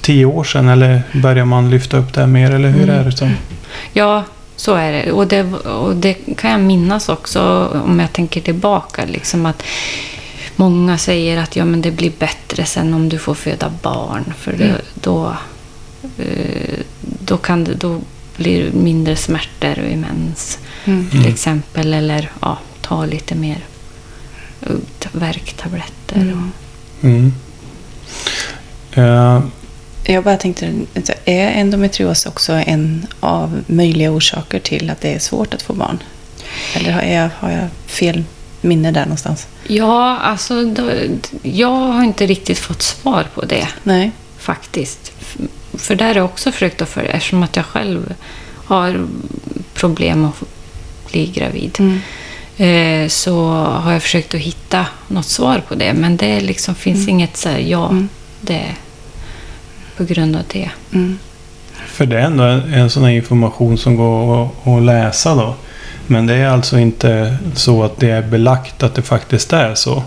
[0.00, 2.50] tio år sedan eller börjar man lyfta upp det här mer?
[2.50, 3.00] Eller hur Mm.
[3.00, 3.12] är det?
[3.12, 3.30] Så?
[3.92, 4.24] Ja,
[4.62, 5.12] så är det.
[5.12, 5.42] Och, det.
[5.54, 7.40] och det kan jag minnas också
[7.84, 9.04] om jag tänker tillbaka.
[9.04, 9.62] Liksom att
[10.56, 14.32] många säger att ja, men det blir bättre sen om du får föda barn.
[14.38, 14.80] För det, Mm.
[14.94, 15.36] då,
[16.18, 18.00] eh, då, kan det, då
[18.36, 20.58] blir det mindre smärtor vid mens.
[20.84, 21.08] Mm.
[21.10, 21.32] till Mm.
[21.32, 21.94] exempel.
[21.94, 23.58] Eller ja, ta lite mer
[24.60, 24.76] eh,
[25.12, 26.20] värktabletter.
[26.20, 26.52] Mm.
[27.02, 27.32] Mm.
[28.92, 29.40] Eh,
[30.04, 30.72] Jag bara tänkte,
[31.24, 35.98] är endometrios också en av möjliga orsaker till att det är svårt att få barn?
[36.74, 38.24] Eller har jag, har jag fel
[38.60, 39.46] minne där någonstans?
[39.66, 40.90] Ja, alltså då,
[41.42, 44.10] jag har inte riktigt fått svar på det Nej.
[44.38, 45.12] faktiskt.
[45.74, 48.14] För där har jag också försökt att följa, eftersom att jag själv
[48.64, 49.06] har
[49.74, 50.42] problem att
[51.12, 51.76] bli gravid.
[51.78, 52.00] Mm.
[52.56, 55.92] Eh, så har jag försökt att hitta något svar på det.
[55.92, 57.08] Men det liksom finns Mm.
[57.08, 58.08] inget så här, ja, Mm.
[58.40, 58.62] det
[59.96, 60.70] på grund av det.
[60.92, 61.18] Mm.
[61.86, 65.54] För det är ändå en, en sån här information som går att, att läsa då.
[66.06, 70.02] Men det är alltså inte så att det är belagt att det faktiskt är så.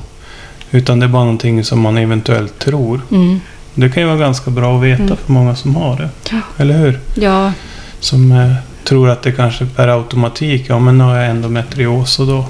[0.71, 3.01] Utan det är bara någonting som man eventuellt tror.
[3.11, 3.39] Mm.
[3.73, 5.17] Det kan ju vara ganska bra att veta Mm.
[5.17, 6.09] för många som har det.
[6.31, 6.39] Ja.
[6.57, 6.99] Eller hur?
[7.15, 7.51] Ja,
[7.99, 12.27] Som eh, tror att det kanske per automatik, ja men nu har jag endometrios och
[12.27, 12.45] då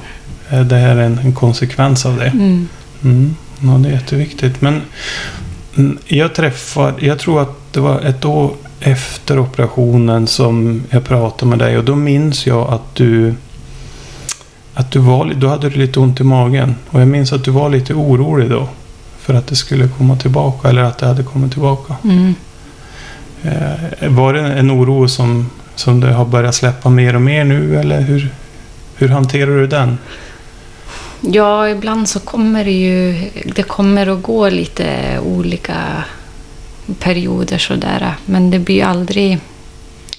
[0.50, 2.28] är det här en, en konsekvens av det.
[2.28, 2.67] mm.
[3.04, 3.36] Mm.
[3.60, 4.62] Ja, det är jätteviktigt.
[4.62, 4.82] Men
[6.05, 11.59] jag träffade, jag tror att det var ett år efter operationen som jag pratade med
[11.59, 13.33] dig och då minns jag att du
[14.73, 17.51] att du var, då hade du lite ont i magen och jag minns att du
[17.51, 18.67] var lite orolig då
[19.19, 21.95] för att det skulle komma tillbaka eller att det hade kommit tillbaka.
[22.03, 22.35] Mm.
[23.43, 27.79] Eh, var det en oro som, som du har börjat släppa mer och mer nu
[27.79, 28.29] eller hur,
[28.95, 29.97] hur hanterar du den?
[31.31, 33.29] Ja, ibland så kommer det ju...
[33.55, 36.03] Det kommer att gå lite olika
[36.99, 38.13] perioder sådär.
[38.25, 39.38] Men det blir aldrig...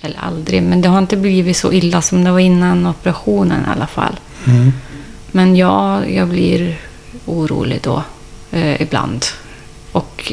[0.01, 3.71] Eller aldrig, men det har inte blivit så illa som det var innan operationen i
[3.77, 4.21] alla fall.
[4.47, 4.73] Mm.
[5.33, 6.77] Men ja, jag blir
[7.27, 8.03] orolig då
[8.53, 9.25] eh, ibland.
[9.93, 10.33] Och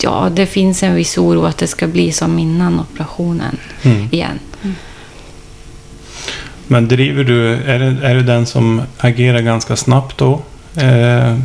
[0.00, 4.08] ja, det finns en viss oro att det ska bli som innan operationen Mm.
[4.12, 4.38] igen.
[6.66, 10.42] Men driver du, är det, är det den som agerar ganska snabbt då?
[10.76, 11.36] Eh,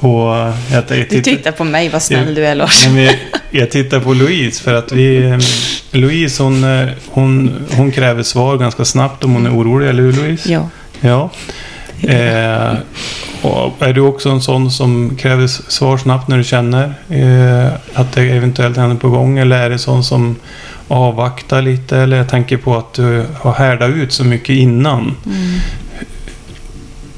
[0.00, 0.36] och
[0.70, 2.34] jag, jag Du tittar på mig, vad snäll Ja.
[2.34, 2.86] du är Lars.
[2.86, 3.14] Jag,
[3.50, 5.16] jag tittar på Louise för att vi...
[5.30, 5.38] eh,
[5.90, 10.12] Louise hon, eh, hon, hon kräver svar ganska snabbt om hon är orolig, eller hur
[10.12, 10.52] Louise?
[10.52, 10.68] Ja.
[11.00, 11.30] Ja.
[12.02, 12.72] Eh,
[13.42, 18.12] och är du också en sån som kräver svar snabbt när du känner eh, att
[18.12, 19.38] det eventuellt händer på gång?
[19.38, 20.36] Eller är det sån som
[20.88, 21.96] avvaktar lite?
[21.96, 25.16] Eller jag tänker på att du har härdat ut så mycket innan.
[25.26, 25.60] Mm.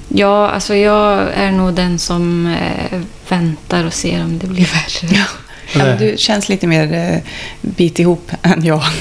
[0.08, 5.16] Ja, alltså jag är nog den som eh, väntar och ser om det blir värre.
[5.16, 5.24] Ja.
[5.72, 7.18] Ja, du känns lite mer eh,
[7.60, 8.82] bit ihop än jag.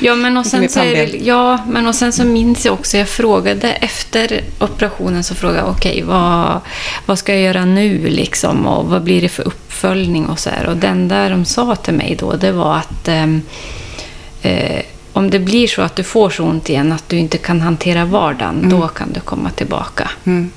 [0.00, 3.08] Ja, men och sen, så det, ja, men och sen så minns jag också, jag
[3.08, 6.60] frågade efter operationen så frågade jag okej, vad,
[7.06, 10.66] vad ska jag göra nu liksom och vad blir det för uppföljning och så här.
[10.66, 13.42] Och den där de sa till mig då, det var att ehm,
[14.42, 17.60] eh, om det blir så att du får så ont igen att du inte kan
[17.60, 20.10] hantera vardagen, då kan du komma tillbaka.
[20.24, 20.50] Mm.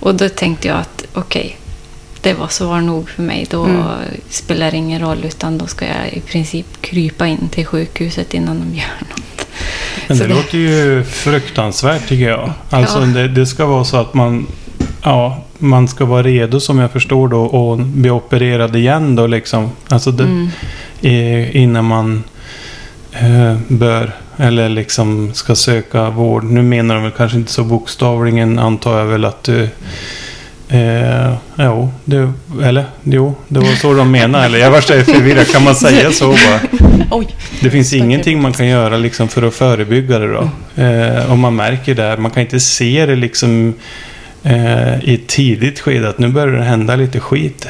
[0.00, 1.56] Och då tänkte jag att okej,
[2.22, 3.46] det var svar nog för mig.
[3.50, 3.82] Då Mm.
[4.30, 8.58] spelar det ingen roll utan då ska jag i princip krypa in till sjukhuset innan
[8.60, 9.46] de gör något.
[10.06, 12.52] Men det, det- låter ju fruktansvärt tycker jag.
[12.70, 13.06] Alltså Ja.
[13.06, 14.46] det, det ska vara så att man,
[15.02, 19.70] ja, man ska vara redo som jag förstår då och bli opererad igen då liksom.
[19.88, 20.48] Alltså det, Mm.
[21.00, 22.24] i, innan man
[23.12, 26.44] eh, bör eller liksom ska söka vård.
[26.44, 29.68] Nu menar de väl kanske inte så bokstavligen antar jag väl att du
[30.68, 34.44] Eh, jo, det, eller jo, det var så de menade.
[34.44, 35.52] Eller jag var så förvirrad.
[35.52, 36.60] Kan man säga så bara?
[37.10, 37.36] Oj.
[37.60, 40.50] Det finns ingenting man kan göra liksom för att förebygga det då.
[40.82, 42.16] Eh, om man märker det.
[42.16, 43.74] Man kan inte se det liksom
[44.42, 47.68] eh, i ett tidigt skede att nu börjar det hända lite skit.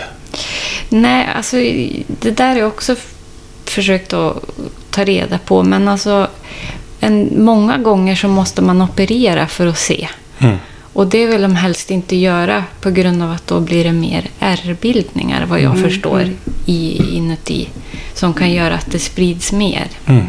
[0.88, 1.56] Nej, alltså
[2.06, 2.96] det där jag också
[3.64, 4.36] försökt att
[4.90, 5.62] ta reda på.
[5.62, 6.28] Men alltså,
[7.00, 10.08] en, många gånger så måste man operera för att se.
[10.38, 10.56] Mm.
[10.98, 14.24] Och det vill de helst inte göra på grund av att då blir det mer
[14.40, 16.36] ärrbildningar, vad jag Mm, förstår, mm.
[16.66, 17.68] i, inuti.
[18.14, 19.86] Som kan göra att det sprids mer.
[20.06, 20.24] Mm.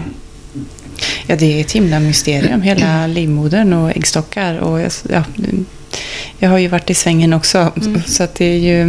[1.28, 4.58] Ja, det är ett himla mysterium, hela livmodern och äggstockar.
[4.58, 5.24] Och jag, ja,
[6.40, 8.02] jag har ju varit i svängen också, Mm.
[8.06, 8.86] så att det är ju...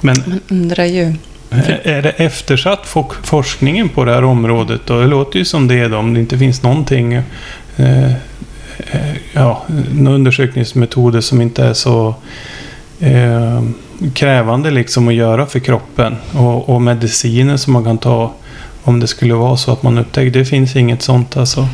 [0.00, 1.14] Men Man undrar ju.
[1.82, 5.00] är det eftersatt fo- forskningen på det här området då?
[5.00, 7.22] Det låter ju som det då, om det inte finns någonting.
[8.78, 9.62] Eh, ja,
[9.92, 12.14] några undersökningsmetoder som inte är så
[13.00, 13.62] eh,
[14.14, 16.16] krävande liksom att göra för kroppen.
[16.34, 18.32] Och, och mediciner som man kan ta
[18.82, 20.30] om det skulle vara så att man upptäcker.
[20.30, 21.68] Det finns inget sånt alltså.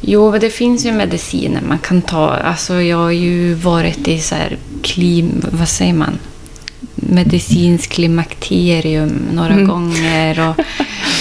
[0.00, 2.28] Jo, det finns ju mediciner man kan ta.
[2.30, 5.44] Alltså, jag har ju varit i så här klim...
[5.50, 6.18] Vad säger man?
[6.94, 9.68] Medicinsk klimakterium några Mm.
[9.68, 10.48] gånger.
[10.48, 10.64] Och,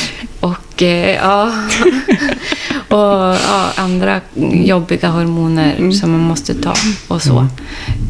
[0.45, 1.51] och, eh, ja.
[2.89, 4.21] och ja, andra
[4.53, 5.93] jobbiga hormoner Mm.
[5.93, 6.73] som man måste ta
[7.07, 7.37] och så.
[7.37, 7.49] Mm.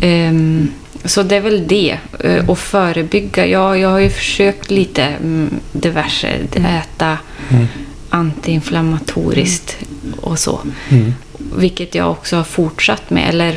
[0.01, 0.71] Ehm,
[1.05, 1.97] så det är väl det.
[2.23, 3.45] Eh, Och förebygga.
[3.45, 6.27] Ja, jag har ju försökt lite mm, diverse.
[6.55, 7.17] Äta
[7.49, 7.67] Mm.
[8.09, 9.77] antiinflammatoriskt
[10.21, 10.59] och så.
[10.89, 11.13] Mm.
[11.57, 13.29] Vilket jag också har fortsatt med.
[13.29, 13.51] Eller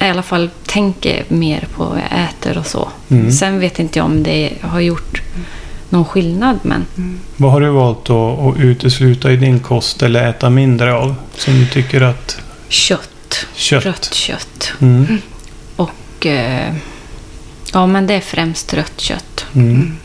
[0.00, 2.88] i alla fall tänker mer på vad jag äter och så.
[3.08, 3.32] Mm.
[3.32, 5.22] Sen vet inte jag om det har gjort
[5.90, 6.58] någon skillnad.
[6.62, 6.86] Men
[7.36, 11.14] Vad har du valt att, att utesluta i din kost eller äta mindre av?
[11.36, 13.46] Som du tycker att kött.
[13.54, 13.84] kött?
[13.84, 14.72] Rött kött.
[14.80, 15.18] Mm.
[15.76, 16.74] Och eh,
[17.72, 19.46] ja, men det är främst rött kött.
[19.54, 19.96] Mm.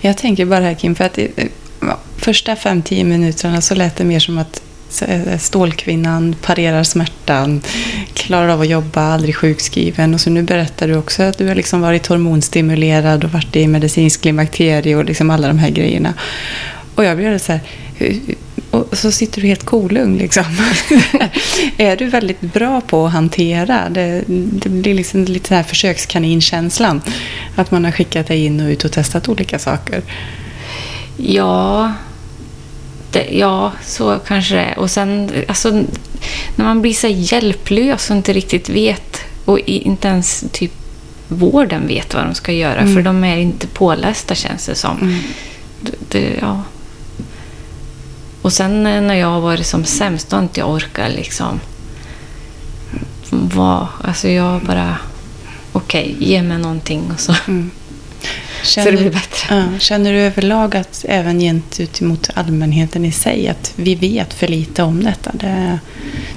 [0.00, 1.30] Jag tänker bara här Kim, för att i,
[2.16, 4.62] första 5-10 minuterna så lät det mer som att
[5.02, 7.60] Eh, stålkvinnan parerar smärtan,
[8.14, 10.14] klarar av att jobba, aldrig sjukskriven.
[10.14, 13.66] Och så nu berättar du också att du har liksom varit hormonstimulerad och varit i
[13.66, 16.14] medicinsk klimakterie och liksom alla de här grejerna.
[16.94, 17.60] Och jag blir så här,
[18.70, 20.44] och så sitter du helt kolugn liksom.
[21.76, 23.88] är du väldigt bra på att hantera?
[23.88, 27.00] Det, det blir liksom lite den här försökskaninkänslan.
[27.56, 30.02] Att man har skickat dig in och ut och testat olika saker.
[31.16, 31.92] Ja,
[33.10, 34.78] det, ja, så kanske det är.
[34.78, 35.70] Och sen, alltså,
[36.56, 40.72] när man blir så hjälplös och inte riktigt vet och inte ens typ
[41.28, 42.94] vården vet vad de ska göra Mm.
[42.94, 44.98] för de är inte pålästa känns det som.
[45.00, 45.18] Mm.
[45.80, 46.62] D- det, ja.
[48.42, 51.60] Och sen eh, när jag har varit som sämst, då har inte jag orkat liksom
[53.30, 53.88] vara...
[54.04, 54.96] Alltså jag bara...
[55.72, 57.70] Okej, ge mig någonting och så, Mm.
[58.62, 59.56] Så det blir bättre.
[59.56, 64.82] Ja, känner du överlag att även gentemot allmänheten i sig att vi vet för lite
[64.82, 65.30] om detta?
[65.34, 65.78] Det,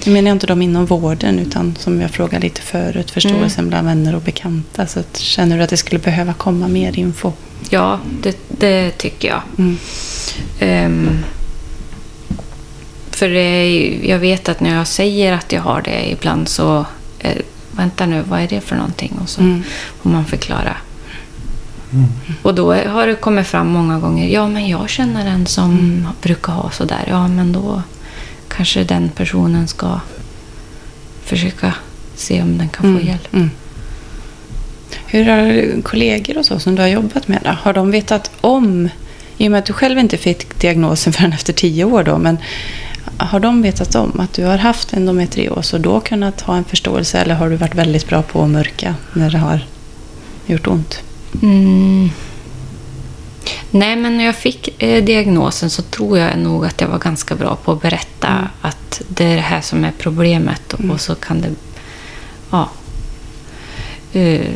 [0.06, 3.88] nu menar jag inte de inom vården utan som jag frågade lite förut, förståelsen bland
[3.88, 4.88] vänner och bekanta.
[4.88, 7.32] Så att, känner du att det skulle behöva komma mer info?
[7.70, 9.42] Ja, det, det tycker jag.
[9.58, 9.78] Mm.
[10.60, 11.10] Ehm,
[13.12, 16.86] för är, jag vet att när jag säger att jag har det ibland så...
[17.20, 17.38] Eh,
[17.72, 19.12] vänta nu, vad är det för någonting?
[19.24, 19.64] Och så Mm.
[20.02, 20.78] får man förklara.
[21.94, 22.06] Mm.
[22.42, 24.28] Och då har det kommit fram många gånger.
[24.28, 26.08] Ja, men jag känner en som Mm.
[26.22, 27.06] brukar ha sådär.
[27.10, 27.82] Ja, men då
[28.48, 30.00] kanske den personen ska
[31.26, 31.74] försöka
[32.16, 33.08] se om den kan få Mm.
[33.08, 33.34] hjälp.
[33.34, 33.50] Mm.
[35.06, 37.58] Hur har kollegor och så som du har jobbat med det?
[37.62, 38.90] Har de vetat om,
[39.38, 42.38] i och med att du själv inte fick diagnosen förrän efter tio år då, men
[43.18, 47.18] har de vetat om att du har haft endometrios och då kunnat ha en förståelse
[47.20, 49.66] eller har du varit väldigt bra på att mörka när det har
[50.46, 51.00] gjort ont?
[51.42, 52.10] Mm.
[53.72, 57.36] Nej, men när jag fick eh, diagnosen så tror jag nog att jag var ganska
[57.36, 58.48] bra på att berätta Mm.
[58.62, 60.92] att det är det här som är problemet och, Mm.
[60.92, 61.50] och så kan det...
[62.52, 62.70] Ja.
[64.14, 64.52] Eh,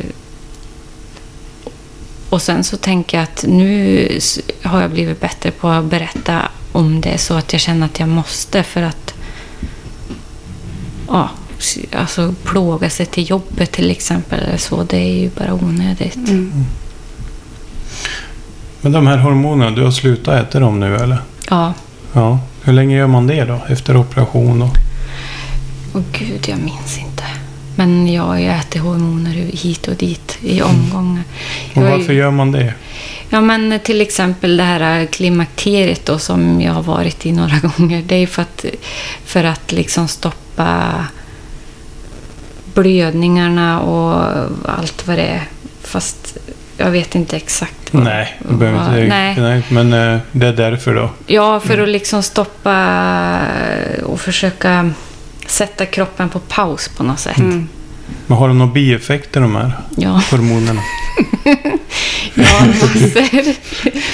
[2.30, 4.20] och sen så tänker jag att nu
[4.64, 8.10] har jag blivit bättre på att berätta om det så att jag känner att jag
[8.10, 9.14] måste för att
[11.08, 11.30] ja,
[11.96, 14.84] alltså plåga sig till jobbet till exempel eller så.
[14.84, 16.16] Det är ju bara onödigt.
[16.16, 16.66] Mm.
[18.82, 21.18] Men de här hormonerna, du har slutat äta dem nu eller?
[21.50, 21.74] Ja.
[22.14, 22.40] Ja.
[22.64, 23.60] Hur länge gör man det då?
[23.70, 24.76] Efter operation och...
[25.94, 27.24] Åh gud, jag minns inte.
[27.76, 31.24] Men jag har ju ätit hormoner hit och dit i omgångar.
[31.74, 32.74] Och Jag är ju- varför gör man det?
[33.30, 38.04] Ja, men till exempel det här klimakteriet då, som jag har varit i några gånger.
[38.08, 38.66] Det är ju för att,
[39.26, 40.84] för att liksom stoppa
[42.76, 44.14] blödningarna och
[44.66, 45.44] allt vad det är.
[45.84, 46.38] Fast
[46.78, 47.94] jag vet inte exakt.
[47.94, 49.08] vad- Nej, vad- inte...
[49.08, 49.36] nej.
[49.40, 49.64] Nej.
[49.70, 51.10] Men eh, det är därför då.
[51.28, 53.38] Ja, för att liksom stoppa
[54.04, 54.92] och försöka
[55.48, 57.38] sätta kroppen på paus på något sätt.
[57.38, 57.68] Mm.
[58.28, 60.82] Men har de några bieffekter de här Ja, hormonerna?
[62.36, 63.56] ja massor.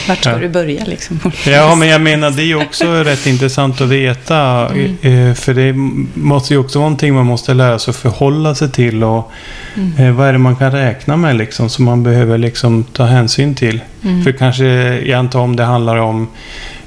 [0.07, 0.37] Vart ska Ja.
[0.37, 1.19] du börja liksom?
[1.45, 4.69] Ja, men jag menar det är ju också rätt intressant att veta.
[4.69, 4.97] Mm.
[5.29, 5.73] eh, För det
[6.21, 9.03] måste ju också vara någonting man måste lära sig att förhålla sig till.
[9.03, 9.31] Och
[9.75, 9.93] Mm.
[9.97, 13.55] eh, vad är det man kan räkna med liksom som man behöver liksom ta hänsyn
[13.55, 13.79] till.
[14.03, 14.23] Mm.
[14.23, 14.65] För kanske,
[14.99, 16.27] jag antar om det handlar om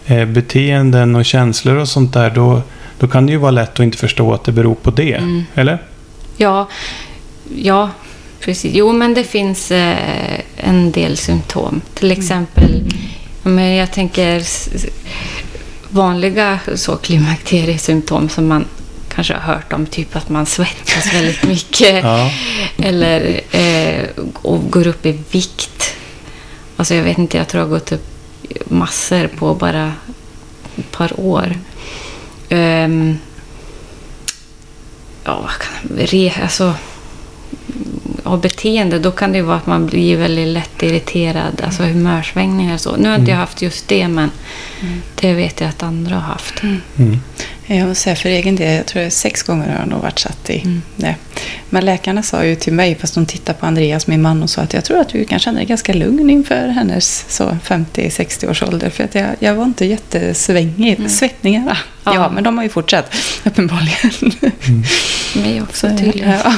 [0.07, 2.31] eh, beteenden och känslor och sånt där.
[2.31, 2.63] Då,
[2.99, 5.13] då kan det ju vara lätt att inte förstå att det beror på det.
[5.15, 5.45] Mm.
[5.55, 5.79] Eller?
[6.37, 6.69] Ja,
[7.57, 7.91] ja,
[8.41, 8.75] precis.
[8.75, 9.97] Jo, men det finns eh,
[10.65, 11.81] en del symptom.
[11.95, 12.83] Till exempel,
[13.43, 14.43] ja, men jag tänker
[15.89, 18.65] vanliga så klimakteriesymptom som man
[19.15, 19.87] kanske har hört om.
[19.87, 22.05] Typ att man svettas väldigt mycket.
[22.05, 22.31] Ja.
[22.79, 25.95] Eller eh, och går upp i vikt.
[26.77, 28.15] Alltså jag vet inte, jag tror jag har gått upp
[28.67, 29.93] massor på bara
[30.77, 31.57] ett par år.
[32.49, 33.19] Ehm,
[35.25, 36.75] ja, vad kan re, alltså,
[38.25, 41.63] av beteende, då kan det ju vara att man blir väldigt lätt irriterad.
[41.65, 42.97] Alltså humörsvängningar och så.
[42.97, 44.31] Nu har inte jag haft just det, men
[45.21, 46.63] det vet jag att andra har haft.
[46.63, 47.21] Mm.
[47.67, 50.03] Jag måste säga för egen del, jag tror det är sex gånger har jag nog
[50.03, 50.83] varit satt i Mm.
[50.97, 51.15] det.
[51.71, 54.63] Men läkarna sa ju till mig, fast de tittade på Andreas, min man, och sa
[54.63, 58.63] att jag tror att du kan känna dig ganska lugn inför hennes så 50-60 års
[58.63, 58.91] ålder.
[58.91, 60.95] För att jag, jag var inte jättesvängig.
[60.99, 61.09] Mm.
[61.11, 62.15] Svettningarna, ja.
[62.15, 62.31] Ja.
[62.31, 64.11] men de har ju fortsatt, uppenbarligen.
[65.35, 66.31] Mig också Så, tydligen.
[66.45, 66.55] ja.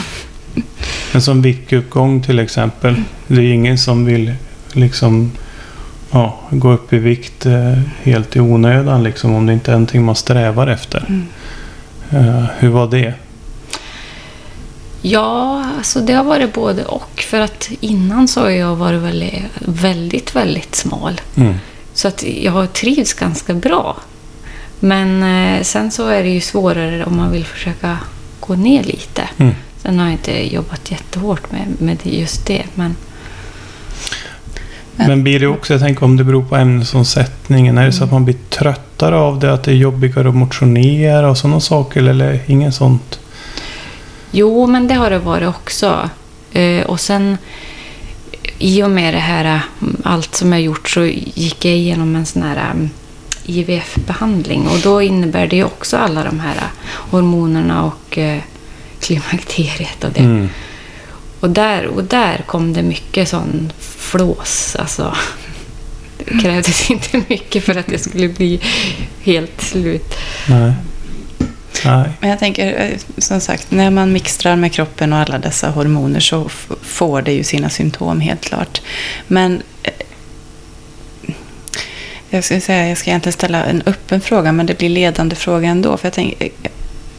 [1.12, 3.03] Men som viktuppgång till exempel.
[3.27, 4.35] Det är ingen som vill
[4.73, 5.33] liksom
[6.11, 10.05] ja, gå upp i vikt eh, helt i onödan liksom om det inte är någonting
[10.05, 11.05] man strävar efter.
[11.09, 11.27] Mm.
[12.11, 13.14] Eh, hur var det?
[15.03, 17.25] Ja, alltså det har varit både och.
[17.31, 21.21] För att innan så har jag varit väldigt, väldigt, väldigt smal.
[21.37, 21.55] Mm.
[21.95, 23.97] Så att jag har trivts ganska bra.
[24.81, 27.98] Men eh, sen så är det ju svårare om man vill försöka
[28.40, 29.29] gå ner lite.
[29.37, 29.54] Mm.
[29.87, 32.62] Sen har jag inte jobbat jättehårt med, med just det.
[32.74, 32.96] Men
[34.96, 37.78] Men- blir det också, jag tänker om det beror på ämnesomsättningen.
[37.78, 39.52] Är det så att man blir tröttare av det?
[39.52, 42.02] Att det är jobbigare att motionera och sådana saker?
[42.02, 43.20] Eller ingen sånt?
[44.30, 46.10] jo, men det har det varit också.
[46.52, 47.38] Eh, och sen
[48.58, 49.60] i och med det här, eh,
[50.04, 52.90] allt som jag gjort så gick jag igenom en sån här um,
[53.44, 54.68] IVF-behandling.
[54.68, 58.18] Och då innebär det också alla de här eh, hormonerna och
[59.07, 60.21] klimakteriet och det.
[60.21, 60.48] Mm.
[61.40, 64.77] Och där, och där kom det mycket sån flås.
[64.79, 65.17] Alltså.
[66.19, 68.61] Det krävdes inte mycket för att jag skulle bli
[69.23, 70.15] helt slut.
[70.48, 70.73] Nej.
[71.85, 72.11] Nej.
[72.21, 76.21] Men jag tänker, eh, som sagt, när man mixtrar med kroppen och alla dessa hormoner
[76.21, 76.48] så
[76.83, 78.83] får det ju sina symptom helt klart.
[79.27, 79.92] Men eh,
[82.31, 85.69] jag ska säga, jag ska egentligen ställa en öppen fråga, men det blir ledande fråga
[85.69, 85.96] ändå.
[85.96, 86.48] För jag tänker,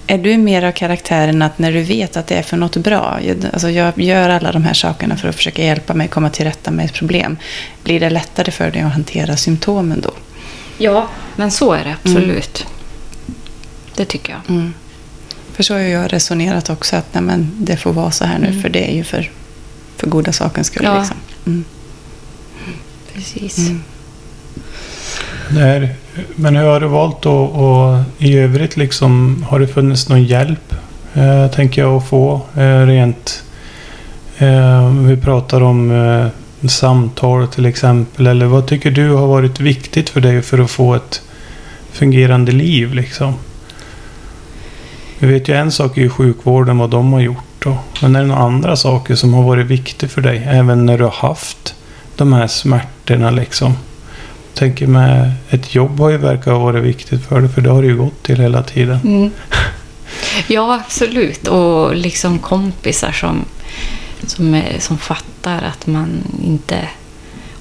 [0.08, 3.20] är du mer av karaktären att när du vet att det är för något bra,
[3.24, 6.46] jag- alltså jag gör alla de här sakerna för att försöka hjälpa mig komma till
[6.46, 7.38] rätta med ett problem,
[7.84, 10.12] blir det lättare för dig att hantera symptomen då?
[10.78, 12.66] Ja, men så är det absolut.
[13.96, 14.56] Det tycker jag.
[14.58, 14.74] Mm.
[15.54, 18.40] För så har ju jag resonerat också, att nej, men det får vara så här
[18.40, 18.62] nu, Mm.
[18.62, 19.32] för det är ju för,
[19.98, 20.84] för goda sakens skull.
[20.86, 21.00] Ja.
[21.00, 21.18] Liksom.
[21.46, 21.66] Mm.
[23.14, 23.58] Precis.
[23.58, 23.84] Mm.
[26.36, 30.74] Men hur har du valt att och i övrigt liksom, har det funnits någon hjälp?
[31.14, 33.44] Eh, tänker jag att få eh, rent.
[34.38, 36.28] Eh, vi pratar om eh,
[36.68, 38.28] samtal till exempel.
[38.28, 41.22] Eller vad tycker du har varit viktigt för dig för att få ett
[41.92, 43.34] fungerande liv liksom?
[45.20, 47.44] Vi vet ju en sak är ju sjukvården, vad de har gjort.
[47.60, 47.78] Då.
[48.02, 50.44] Men är det några andra saker som har varit viktiga för dig?
[50.48, 51.76] Även när du har haft
[52.16, 53.74] de här smärtorna liksom
[54.58, 57.82] tänker med ett jobb har ju verkar ha varit viktigt för dig, för det har
[57.82, 59.00] du ju gått till hela tiden.
[59.04, 59.32] Mm.
[60.48, 61.48] Ja, absolut.
[61.48, 63.46] Och liksom kompisar som,
[64.28, 66.10] som, är, som fattar att man
[66.44, 66.88] inte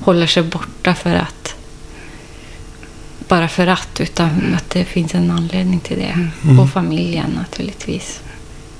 [0.01, 1.55] håller sig borta för att
[3.29, 6.29] bara för att, utan att det finns en anledning till det.
[6.45, 6.61] Mm.
[6.61, 8.21] Och familjen naturligtvis.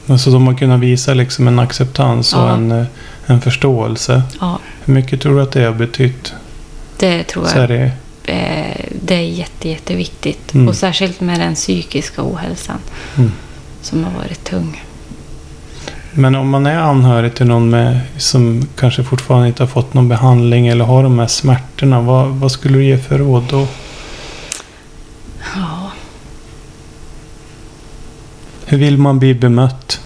[0.07, 2.51] Alltså de har kunnat visa liksom en acceptans och Ja.
[2.55, 2.87] en, eh,
[3.27, 4.23] en förståelse.
[4.41, 6.35] Ja, Hur mycket tror du att det har betytt?
[6.99, 7.91] det tror Så jag är det, eh,
[9.03, 10.55] det är jätte, jätteviktigt.
[10.55, 10.69] Mm.
[10.69, 12.79] Och särskilt med den psykiska ohälsan
[13.17, 13.33] mm.
[13.83, 14.83] som har varit tung.
[16.13, 20.09] Men om man är anhörig till någon med, som kanske fortfarande inte har fått någon
[20.09, 22.01] behandling eller har de här smärtorna.
[22.01, 23.67] Vad, vad skulle du ge för råd då?
[25.55, 25.91] Ja,
[28.69, 30.01] Hur vill man bli bemött?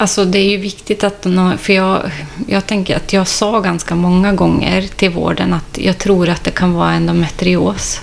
[0.00, 1.26] Alltså det är ju viktigt att...
[1.58, 2.10] För jag,
[2.48, 6.50] jag tänker att jag sa ganska många gånger till vården att jag tror att det
[6.50, 8.00] kan vara endometrios.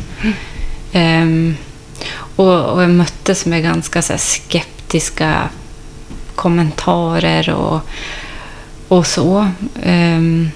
[0.93, 1.56] Ehm,
[2.36, 5.50] och, och jag möttes med ganska så här, skeptiska
[6.36, 7.82] kommentarer och,
[8.88, 9.48] och så.
[9.86, 10.52] Um,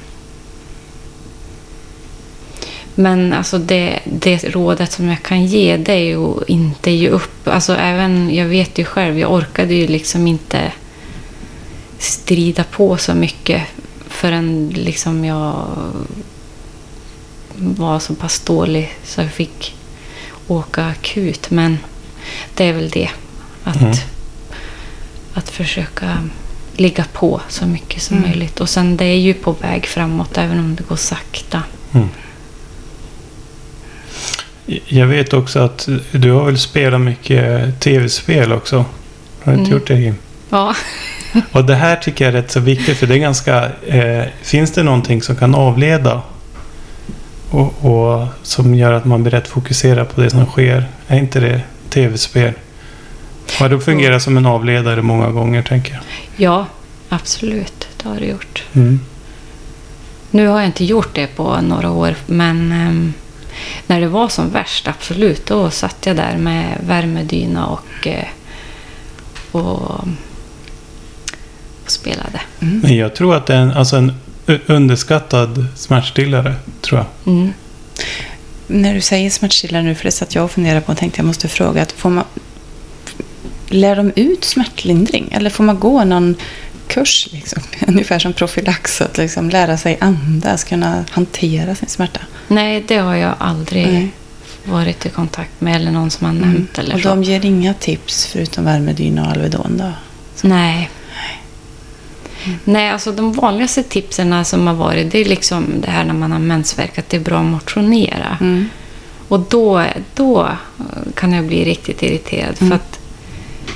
[2.95, 7.09] men alltså det, det rådet som jag kan ge det är ju att inte ge
[7.09, 7.47] upp.
[7.47, 10.71] Alltså även, jag vet ju själv, jag orkade ju liksom inte
[12.01, 13.61] strida på så mycket
[14.07, 15.65] förrän liksom jag
[17.55, 19.75] var så pass dålig så jag fick
[20.47, 21.51] åka akut.
[21.51, 21.77] Men
[22.53, 23.09] det är väl det.
[23.63, 23.93] Att, Mm.
[25.33, 26.17] att försöka
[26.75, 28.29] ligga på så mycket som Mm.
[28.29, 28.59] möjligt.
[28.59, 31.63] Och sen det är ju på väg framåt även om det går sakta.
[31.93, 32.07] Mm.
[34.85, 38.85] Jag vet också att du har väl spelat mycket tv-spel också?
[39.43, 39.71] Har du inte Mm.
[39.79, 40.15] gjort det Jim?
[40.49, 40.75] Ja.
[41.51, 43.71] Och det här tycker jag är rätt så viktigt för det är ganska...
[43.87, 46.21] Eh, finns det någonting som kan avleda?
[47.49, 50.85] Och, och som gör att man blir rätt fokuserad på det som sker?
[51.07, 52.53] Är inte det tv-spel?
[53.59, 56.01] Har det fungerat som en avledare många gånger tänker jag.
[56.37, 56.65] ja,
[57.09, 57.87] absolut.
[57.97, 58.63] Det har det gjort.
[58.73, 58.99] Mm.
[60.31, 63.13] Nu har jag inte gjort det på några år, men ehm,
[63.87, 68.27] när det var som värst, absolut, då satt jag där med värmedyna och, eh,
[69.51, 70.07] och,
[71.85, 72.41] och spelade.
[72.59, 72.79] Mm.
[72.79, 74.13] Men jag tror att det är en, alltså en
[74.67, 76.55] underskattad smärtstillare.
[76.81, 77.33] Tror jag.
[77.33, 77.53] Mm.
[78.67, 81.25] När du säger smärtstillare nu, för det satt jag och funderade på och tänkte jag
[81.25, 82.23] måste fråga, att får man,
[83.69, 85.29] lär de ut smärtlindring?
[85.31, 86.35] Eller får man gå någon
[86.87, 87.61] kurs, liksom?
[87.87, 92.19] ungefär som profylax, att liksom lära sig andas, kunna hantera sin smärta?
[92.47, 94.11] Nej, det har jag aldrig Nej.
[94.65, 96.49] varit i kontakt med eller någon som har Mm.
[96.51, 96.77] nämnt.
[96.79, 97.09] Eller Och så.
[97.09, 99.91] de ger inga tips förutom värmedyna och Alvedon då?
[100.41, 100.89] Nej.
[102.63, 106.31] Nej, alltså de vanligaste tipsen som har varit, det är liksom det här när man
[106.31, 108.37] har mensvärk, att det är bra att motionera.
[108.41, 108.69] Mm.
[109.27, 109.85] Och då,
[110.15, 110.49] då
[111.15, 112.55] kan jag bli riktigt irriterad.
[112.59, 112.69] Mm.
[112.69, 112.99] För att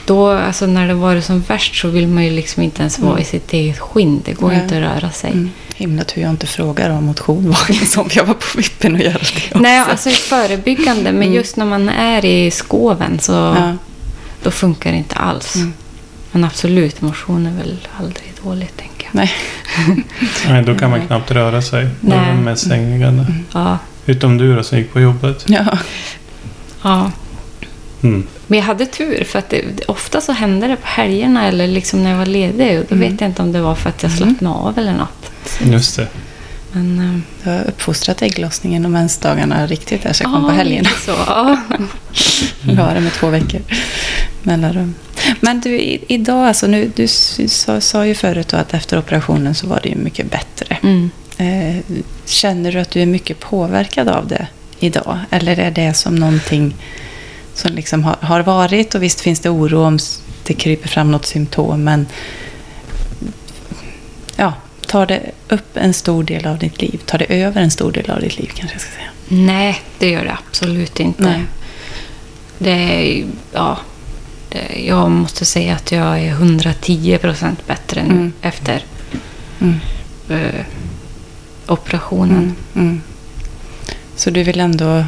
[0.05, 3.11] då, alltså när det var som värst så vill man ju liksom inte ens vara
[3.11, 3.21] Mm.
[3.21, 4.21] i sitt eget skinn.
[4.25, 4.61] Det går Nej.
[4.63, 5.31] inte att röra sig.
[5.31, 5.51] Mm.
[5.75, 9.13] Himla tur jag inte frågar om motion var som jag var på vippen att göra
[9.13, 9.59] det också.
[9.59, 11.03] Nej, alltså i förebyggande.
[11.11, 11.33] Men Mm.
[11.33, 13.73] just när man är i skoven så Ja.
[14.43, 15.55] då funkar det inte alls.
[16.35, 16.41] Mm.
[16.41, 19.15] Men absolut, motion är väl aldrig dåligt, tänker jag.
[19.15, 19.31] Nej.
[20.49, 21.83] Nej, då kan man knappt röra sig.
[22.01, 22.17] Då Nej.
[22.17, 23.25] är man mest sängliggande.
[23.53, 25.45] Ja, Utom du då som gick på jobbet.
[25.47, 25.77] Ja.
[26.83, 27.11] ja.
[28.03, 28.27] Mm.
[28.47, 32.03] Men jag hade tur för att det, ofta så hände det på helgerna eller liksom
[32.03, 32.79] när jag var ledig.
[32.79, 33.11] Och då Mm.
[33.11, 34.17] vet jag inte om det var för att jag Mm.
[34.29, 35.31] slappnade av eller något.
[35.63, 36.07] Just det.
[36.71, 40.83] Men, eh, Du har uppfostrat ägglossningen och mensdagarna riktigt där så jag kom på helgen.
[40.83, 41.57] lite Så, ja.
[42.61, 43.61] La det med två veckor
[44.45, 44.95] mellanrum.
[45.39, 49.79] Men du, idag, alltså nu, du sa, sa ju förut att efter operationen så var
[49.83, 50.77] det ju mycket bättre.
[50.83, 51.09] Mm.
[51.37, 54.47] Eh, känner du att du är mycket påverkad av det
[54.79, 55.19] idag?
[55.29, 56.75] Eller är det som någonting
[57.53, 58.95] som liksom har, har varit?
[58.95, 59.99] Och visst finns det oro om
[60.43, 62.07] det kryper fram något symptom, men
[64.35, 64.53] ja,
[64.87, 67.01] tar det upp en stor del av ditt liv?
[67.05, 69.09] Tar det över en stor del av ditt liv kanske jag ska säga?
[69.27, 71.23] Nej, det gör det absolut inte.
[71.23, 71.41] Nej.
[72.57, 73.77] Det är, ja,
[74.85, 78.33] jag måste säga att jag är 110 procent bättre nu Mm.
[78.41, 78.83] efter
[79.61, 79.75] Mm.
[80.29, 80.65] eh,
[81.67, 82.37] operationen.
[82.37, 83.01] Mm, mm.
[84.15, 85.05] Så du vill ändå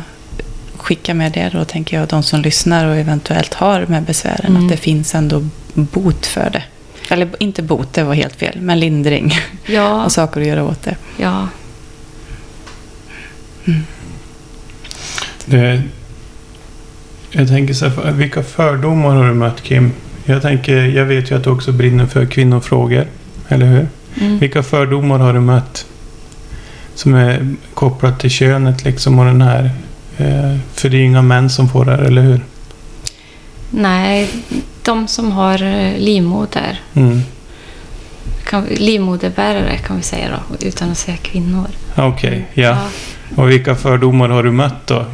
[0.78, 4.64] skicka med det då, tänker jag, de som lyssnar och eventuellt har med besvären, Mm.
[4.64, 6.64] att det finns ändå bot för det.
[7.10, 9.32] Eller inte bot, det var helt fel, men lindring
[9.66, 10.96] Ja, och saker att göra åt det.
[11.18, 11.48] ja.
[15.46, 15.82] Det,
[17.38, 19.92] jag tänker så här, vilka fördomar har du mött Kim?
[20.26, 23.08] Jag tänker, jag vet ju att du också brinner för kvinnofrågor.
[23.48, 23.88] Eller hur?
[24.22, 24.40] Mm.
[24.40, 25.86] Vilka fördomar har du mött?
[26.96, 29.72] Som är kopplat till könet liksom och den här.
[30.18, 32.42] Eh, för det är inga män som får det här, eller hur?
[33.70, 34.30] Nej,
[34.84, 36.82] de som har eh, livmoder.
[36.94, 37.22] Mm.
[38.44, 41.68] Kan, livmoderbärare kan vi säga då, utan att säga kvinnor.
[41.96, 42.78] Okej, ja.
[43.36, 45.06] Och vilka fördomar har du mött då?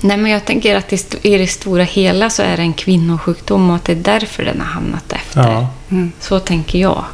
[0.00, 0.92] Nej, men jag tänker att
[1.22, 4.60] i, det stora hela så är det en kvinnosjukdom och att det är därför den
[4.60, 5.40] har hamnat efter.
[5.40, 5.70] Ja.
[5.90, 6.12] Mm.
[6.20, 7.04] Så tänker jag.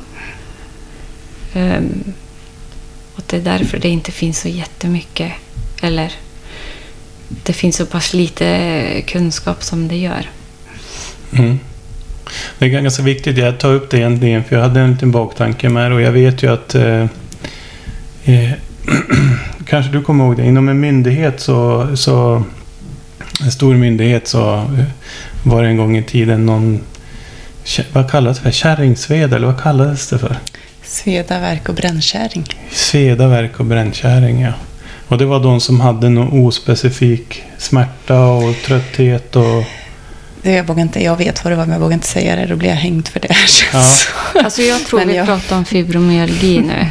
[1.55, 2.13] Um,
[3.15, 5.33] och det är därför det inte finns så jättemycket,
[5.83, 6.13] eller
[7.29, 10.31] det finns så pass lite kunskap som det gör.
[11.33, 11.59] Mm.
[12.59, 13.39] Det är ganska viktigt.
[13.39, 16.13] Jag tar upp det egentligen för jag hade en liten baktanke med det och jag
[16.13, 17.07] vet ju att eh,
[18.25, 18.51] eh,
[19.67, 20.47] kanske du kommer ihåg det.
[20.47, 22.43] Inom en myndighet så, så
[23.43, 24.85] en stor myndighet så eh,
[25.43, 26.81] var det en gång i tiden någon
[27.93, 28.51] vad kallades det för?
[28.51, 30.37] Kärringsved eller vad kallades det för?
[30.83, 32.45] Sveda, värk och brännkäring.
[32.73, 34.53] Sveda, värk och brännkärring ja.
[35.09, 39.65] Och det var de som hade någon ospecifik smärta och trötthet och
[40.43, 42.47] Det jag, vågar inte, jag vet vad det var, men jag vågar inte säga det.
[42.47, 43.37] Då blir jag hängd för det.
[43.73, 43.85] Ja.
[44.45, 46.87] Alltså jag tror Men vi jag- pratar om fibromyalgi nu.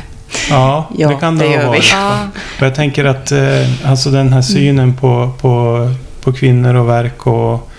[0.49, 1.89] ja, Ja, det kan det, det ha varit.
[1.91, 2.27] Ja,
[2.59, 5.77] Och jag tänker att eh, alltså den här synen på, på,
[6.23, 7.69] på kvinnor och verk och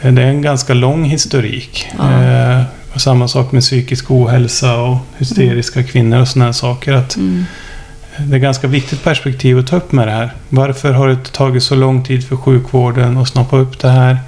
[0.00, 1.86] eh, det är en ganska lång historik.
[1.98, 2.22] Ja.
[2.22, 2.62] Eh,
[2.94, 6.92] och samma sak med psykisk ohälsa och hysteriska kvinnor och sådana här saker.
[6.92, 7.44] Att mm,
[8.18, 10.30] det är ganska viktigt perspektiv att ta upp med det här.
[10.48, 14.18] Varför har det tagit så lång tid för sjukvården att snappa upp det här?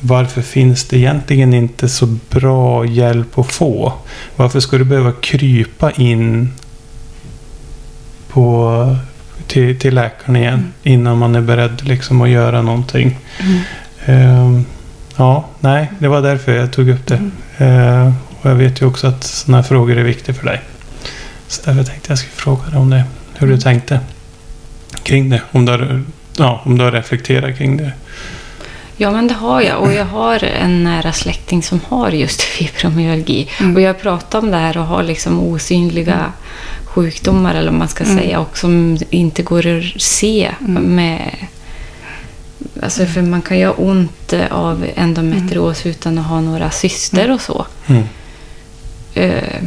[0.00, 3.92] Varför finns det egentligen inte så bra hjälp att få?
[4.36, 6.50] Varför ska du behöva krypa in
[8.28, 8.96] på,
[9.46, 10.72] till, till läkaren igen Mm.
[10.82, 13.18] innan man är beredd liksom att göra någonting?
[14.06, 14.64] Mm.
[15.16, 17.14] Ja, nej, det var därför jag tog upp det.
[17.16, 17.32] Mm.
[17.58, 20.60] Ehm, och jag vet ju också att sådana här frågor är viktiga för dig.
[21.48, 23.04] Så därför tänkte jag skulle fråga dig om det.
[23.38, 23.60] Hur du Mm.
[23.60, 24.00] tänkte
[25.02, 25.42] kring det.
[25.52, 26.02] Om du, har,
[26.36, 27.92] ja, om du har reflekterat kring det.
[28.96, 29.80] Ja, men det har jag.
[29.80, 33.48] Och jag har en nära släkting som har just fibromyalgi.
[33.60, 33.74] Mm.
[33.76, 36.32] Och jag pratar om det här och har liksom osynliga
[36.84, 38.16] sjukdomar, eller vad man ska Mm.
[38.18, 40.82] säga, och som inte går att se Mm.
[40.82, 41.36] med...
[42.82, 47.40] Alltså, för man kan ju ha ont av endometrios utan att ha några cyster och
[47.40, 47.66] så.
[47.86, 48.02] Mm.
[49.14, 49.62] Eh,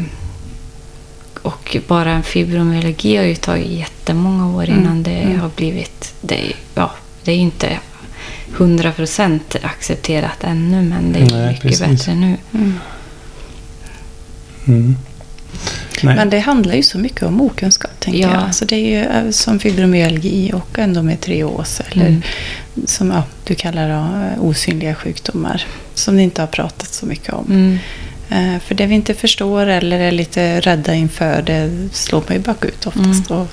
[1.42, 5.40] och bara en fibromyalgi har ju tagit jättemånga år Mm, innan det mm.
[5.40, 6.14] har blivit...
[6.22, 6.92] Det, ja,
[7.24, 7.80] det är ju inte
[8.58, 11.80] 100% accepterat ännu, men det är Nej, mycket precis.
[11.80, 12.38] bättre nu.
[12.54, 12.74] Mm.
[14.68, 14.96] Mm.
[16.04, 18.34] Men det handlar ju så mycket om okunskap, tänker Ja.
[18.34, 18.44] jag.
[18.44, 21.82] Alltså det är ju eh, som fibromyalgi och endometrios.
[21.92, 22.22] Eller Mm.
[22.86, 25.66] som ja, du kallar då, eh, osynliga sjukdomar.
[25.94, 27.46] Som det inte har pratat så mycket om.
[27.50, 27.78] Mm.
[28.56, 32.44] Eh, För det vi inte förstår eller är lite rädda inför, det slår man ju
[32.44, 33.30] bakut oftast.
[33.30, 33.42] Mm.
[33.42, 33.48] Och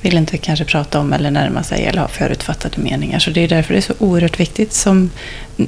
[0.00, 3.18] vill inte kanske prata om eller närma sig eller ha förutfattade meningar.
[3.18, 5.10] Så det är därför det är så oerhört viktigt som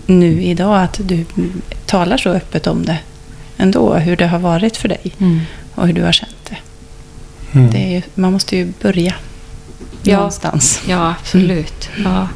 [0.06, 2.98] nu idag att du mm, talar så öppet om det
[3.56, 3.94] ändå.
[3.94, 5.40] Hur det har varit för dig Mm.
[5.74, 6.56] och hur du har känt det.
[7.58, 7.70] Mm.
[7.70, 9.14] det är ju, man måste ju börja
[10.02, 10.16] Ja.
[10.16, 10.82] någonstans.
[10.88, 11.88] Ja, absolut.
[12.04, 12.28] Ja.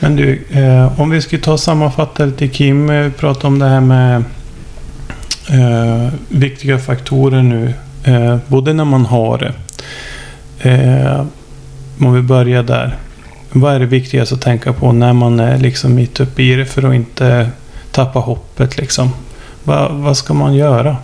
[0.00, 2.48] Men du, eh, om vi skulle ta och sammanfatta lite.
[2.48, 4.24] Kim eh, pratade om det här med
[5.50, 7.74] eh, viktiga faktorer nu.
[8.04, 9.52] Eh, både när man har det.
[10.60, 11.26] Eh,
[12.00, 12.96] om vi börjar där.
[13.50, 16.66] Vad är det viktigaste att tänka på när man är liksom mitt uppe i det
[16.66, 17.50] för att inte
[17.90, 19.10] tappa hoppet liksom?
[19.64, 20.96] Va, vad ska man göra?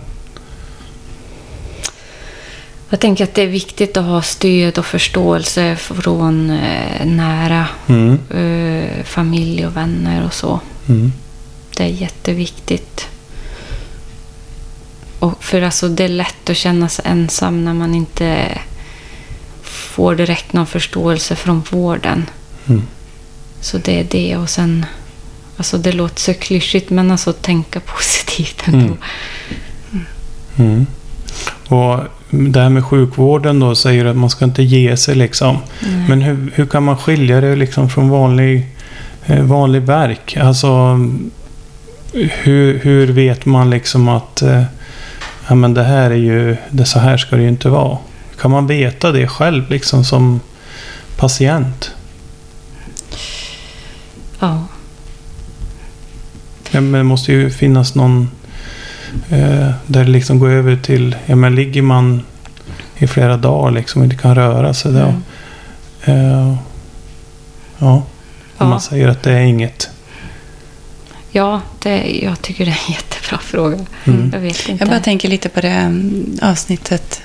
[2.89, 8.19] Jag tänker att det är viktigt att ha stöd och förståelse från eh, nära Mm.
[8.29, 10.59] eh, familj och vänner och så.
[10.87, 11.11] Mm.
[11.77, 13.07] Det är jätteviktigt.
[15.19, 18.47] Och för alltså, det är lätt att känna sig ensam när man inte
[19.95, 22.25] får direkt någon förståelse från vården.
[22.67, 22.81] Mm.
[23.61, 24.37] Så det är det.
[24.37, 24.85] Och sen,
[25.57, 28.97] alltså det låter så klyschigt, men alltså tänka positivt ändå.
[29.91, 30.05] Mm.
[30.57, 30.85] Mm.
[31.67, 35.57] Och det här med sjukvården då säger att man ska inte ge sig liksom.
[35.79, 36.05] Nej.
[36.09, 38.65] Men hur, hur kan man skilja det liksom från vanlig,
[39.25, 40.37] eh, vanlig verk?
[40.37, 40.99] Alltså
[42.13, 44.63] hur, hur vet man liksom att eh,
[45.47, 47.97] ja, men det här är ju, det så här ska det ju inte vara.
[48.39, 50.39] Kan man veta det själv liksom som
[51.17, 51.91] patient?
[54.39, 54.63] Ja.
[56.71, 58.29] Ja, men det måste ju finnas någon
[59.29, 62.21] eh, där det liksom går över till, ja men ligger man
[62.97, 64.99] i flera dagar liksom och inte kan röra sig då.
[64.99, 65.21] Mm.
[66.03, 66.57] Eh,
[67.77, 68.03] ja,
[68.57, 68.65] Ja.
[68.65, 69.89] man säger att det är inget.
[71.31, 73.77] Ja, det, jag tycker det är en jättebra fråga.
[74.05, 74.29] Mm.
[74.33, 74.83] Jag vet inte.
[74.83, 77.21] Jag bara tänker lite på det mm, avsnittet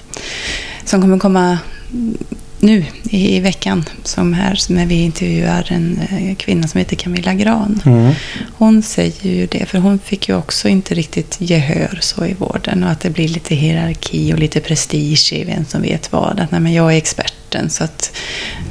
[0.91, 1.59] som kommer komma
[1.93, 2.17] mm,
[2.61, 3.85] nu i, veckan.
[4.05, 7.83] Som här, som när vi intervjuar en eh, kvinna som heter Camilla Gran.
[7.87, 8.13] Mm.
[8.57, 12.85] Hon säger ju det, för hon fick ju också inte riktigt gehör så i vården.
[12.85, 16.41] Och att det blir lite hierarki och lite prestige i vem som vet vad.
[16.41, 18.17] Att nej, men jag är experten, så att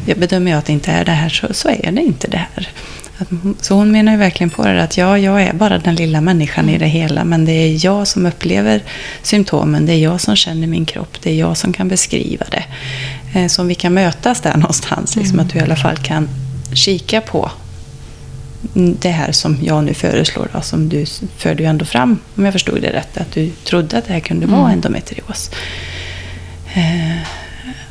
[0.05, 2.45] jag bedömer jag att det inte är det här, så, så är det inte det
[2.55, 2.70] här.
[3.61, 6.70] Så hon menar ju verkligen på det att ja, jag är bara den lilla människan
[6.70, 8.84] i det hela, men det är jag som upplever
[9.22, 12.63] symptomen, det är jag som känner min kropp, det är jag som kan beskriva det.
[13.39, 16.30] Eh, Så om vi kan mötas där någonstans, liksom, att du i alla fall kan
[16.74, 17.51] kika på
[18.74, 21.05] det här som jag nu föreslår, då, som du
[21.38, 24.20] förde ju ändå fram, om jag förstod det rätt, att du trodde att det här
[24.20, 24.72] kunde vara Mm.
[24.74, 25.51] endometrios.
[26.74, 27.17] Eh,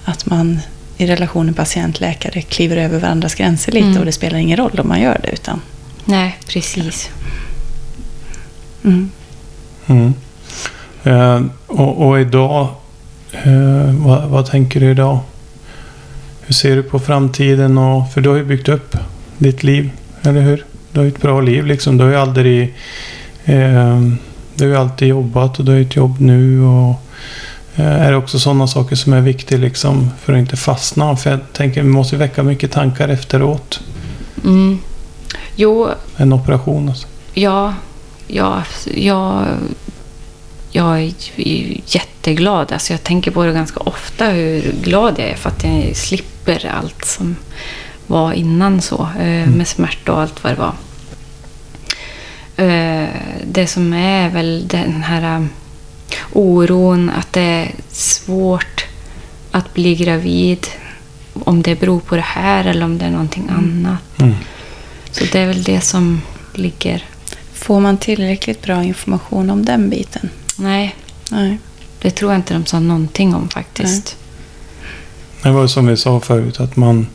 [0.05, 0.61] att man
[0.99, 3.99] i relationen patient-läkare kliver över varandras gränser lite Mm.
[3.99, 5.31] och det spelar ingen roll om man gör det.
[5.31, 5.61] Utan,
[6.05, 7.11] Nej, precis.
[8.85, 9.11] mm.
[9.87, 10.15] Mm.
[11.05, 12.69] Eh, och, och idag,
[13.33, 15.19] eh, vad, vad tänker du idag?
[16.47, 17.79] Hur ser du på framtiden?
[17.79, 18.97] Och, för du har ju byggt upp
[19.39, 19.91] ditt liv,
[20.23, 20.65] eller hur?
[20.93, 21.97] Du har ju ett bra liv liksom.
[21.97, 22.75] Du har ju aldrig...
[23.45, 24.01] Eh,
[24.55, 26.61] du har ju alltid jobbat och du har ju ett jobb nu.
[26.63, 26.95] Och,
[27.85, 31.17] är det också sådana saker som är viktiga liksom för att inte fastna?
[31.17, 33.81] För jag tänker, vi måste väcka mycket tankar efteråt.
[34.45, 34.79] Mm.
[35.57, 37.07] Jo, En operation alltså.
[37.35, 37.75] ja,
[38.27, 38.63] ja,
[38.95, 39.45] jag,
[40.71, 41.13] jag är
[41.87, 42.73] jätteglad.
[42.73, 46.67] Alltså jag tänker på det ganska ofta hur glad jag är för att jag slipper
[46.67, 47.37] allt som
[48.07, 49.09] var innan så.
[49.21, 50.73] eh, Med smärta och allt vad det var.
[52.57, 53.09] Eh,
[53.45, 55.45] Det som är väl den här eh,
[56.33, 58.87] oron att det är svårt
[59.51, 60.67] att bli gravid.
[61.45, 64.21] Om det beror på det här eller om det är någonting annat.
[64.21, 64.35] Mm.
[65.11, 66.23] Så det är väl det som
[66.55, 67.05] ligger...
[67.53, 70.31] Får man tillräckligt bra information om den biten?
[70.57, 70.95] Nej,
[71.31, 71.59] Nej.
[72.01, 74.17] det tror jag inte de sa någonting om faktiskt.
[75.43, 77.07] Det var som vi sa förut att man,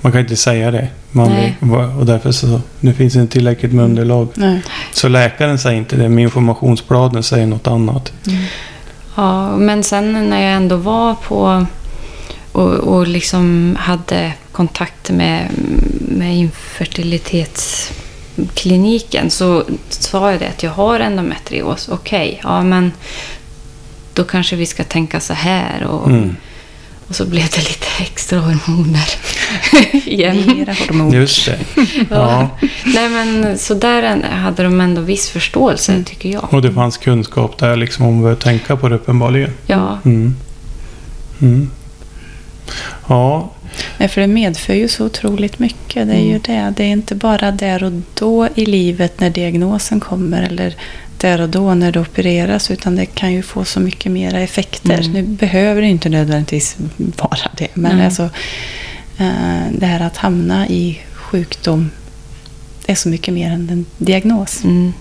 [0.00, 0.88] man kan inte säga det.
[1.12, 1.56] Man Nej.
[1.98, 4.28] och därför så nu finns det inte tillräckligt med underlag.
[4.34, 4.62] Nej.
[4.92, 8.12] Så läkaren säger inte det, men informationsbladen säger något annat.
[9.16, 11.66] Ja, men sen när jag ändå var på
[12.52, 15.48] och, och liksom hade kontakt med,
[16.08, 21.88] med infertilitetskliniken så sa jag det att jag har endometrios.
[21.88, 22.92] Okej, ja men
[24.14, 25.84] då kanske vi ska tänka så här.
[25.84, 26.36] Och, Mm.
[27.08, 29.08] och så blev det lite extra hormoner
[29.92, 30.36] igen.
[30.46, 31.12] Mera hormon.
[31.12, 31.58] Just det.
[32.10, 32.48] Ja.
[32.84, 36.54] Nej men så där hade de ändå viss förståelse tycker jag.
[36.54, 39.50] Och det fanns kunskap där liksom om att tänka på det uppenbarligen.
[39.66, 40.36] Ja, Mm.
[41.40, 41.70] Mm.
[43.08, 43.50] Ja,
[43.98, 46.08] Nej, för det medför ju så otroligt mycket.
[46.08, 46.74] Det är ju det.
[46.76, 50.74] Det är inte bara där och då i livet när diagnosen kommer eller
[51.16, 55.00] där och då när det opereras utan det kan ju få så mycket mera effekter.
[55.00, 55.12] Mm.
[55.12, 57.68] Nu behöver det inte nödvändigtvis vara det.
[57.74, 58.04] Men Nej.
[58.06, 58.30] alltså
[59.72, 61.90] det här att hamna i sjukdom
[62.86, 64.64] är så mycket mer än en diagnos.
[64.64, 64.92] mm.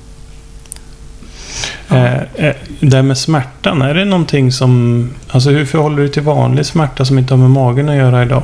[1.89, 5.09] eh, eh, det här med smärtan, är det någonting som...
[5.27, 8.23] Alltså hur förhåller du dig till vanlig smärta som inte har med magen att göra
[8.23, 8.43] idag?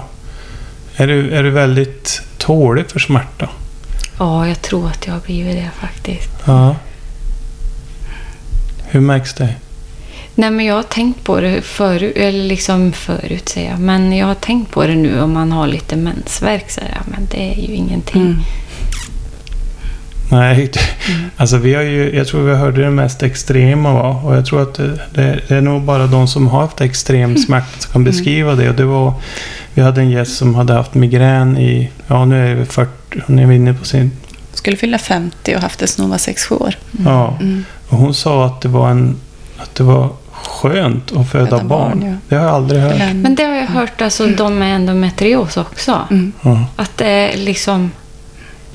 [0.96, 3.50] Är du, är du väldigt tålig för smärta?
[4.20, 6.30] ja jag tror att jag har blivit det faktiskt.
[6.46, 6.76] Ja.
[8.84, 9.56] Hur märks det?
[10.36, 14.28] Nej, men jag har tänkt på det förut, eller liksom förut säger jag, men jag
[14.28, 17.62] har tänkt på det nu om man har lite mensvärk så här, men det är
[17.68, 18.22] ju ingenting.
[18.22, 18.38] Mm.
[20.32, 20.72] Nej,
[21.38, 24.22] alltså vi har ju, jag tror vi hörde det mest extrema va?
[24.24, 27.38] Och jag tror att det, det, det är nog bara de som har haft extrem
[27.38, 28.70] smärta som kan beskriva det.
[28.70, 29.14] Och det var,
[29.74, 32.92] vi hade en gäst som hade haft migrän i, ja nu är vi 40,
[33.28, 34.12] hon är inne på sin,
[34.54, 36.76] Skulle fylla 50 och haft det sedan hon var 6-7 år.
[37.06, 37.38] ja.
[37.42, 37.66] Mm.
[37.90, 39.16] Och hon sa att det var en,
[39.58, 40.10] att det var
[40.48, 42.00] skönt att föda, Föda barn.
[42.00, 42.18] barn, ja.
[42.30, 43.00] Det har jag aldrig hört.
[43.14, 46.00] Men det har jag hört, alltså de med endometrios också.
[46.12, 46.34] Mm.
[46.76, 47.92] Att det är liksom...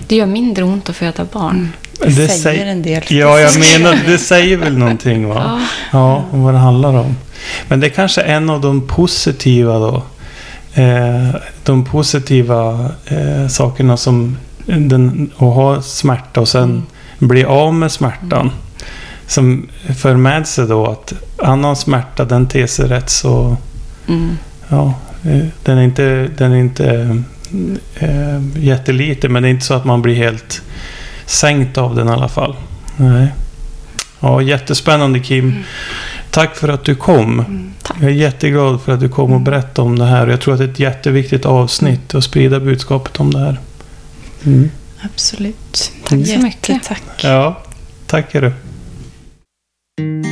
[0.09, 1.57] Det gör mindre ont att föda barn.
[1.57, 1.69] Mm.
[2.01, 3.03] Det Det säger säger- en del.
[3.09, 5.43] Ja, jag menar, det säger väl någonting va?
[5.45, 5.61] Ja.
[5.99, 7.17] Ja, om vad det handlar om.
[7.69, 10.03] Men det är kanske en av de positiva då.
[10.75, 16.83] Eh, de positiva eh, sakerna som den, att ha smärta och sen
[17.19, 18.51] bli av med smärtan.
[19.31, 23.57] Som för med sig då att annan smärta den ter sig rätt så...
[24.09, 24.39] Mm.
[24.69, 27.23] Ja, eh, den är inte, den är inte
[27.95, 30.63] eh, jätteliten men det är inte så att man blir helt
[31.27, 32.57] sänkt av den i alla fall.
[32.97, 33.29] Nej.
[34.21, 35.65] Ja, jättespännande Kim.
[36.31, 37.41] Tack för att du kom.
[37.41, 37.73] Mm.
[37.83, 37.97] Tack.
[38.01, 40.27] Jag är jätteglad för att du kom och berättade om det här.
[40.27, 43.61] Jag tror att det är ett jätteviktigt avsnitt att sprida budskapet om det här.
[44.45, 44.71] Mm.
[45.03, 45.93] Absolut.
[46.05, 46.69] Tack så mycket.
[46.69, 47.03] Jättetack.
[47.23, 47.63] Ja,
[48.07, 48.53] tack är du.
[50.01, 50.30] Thank you.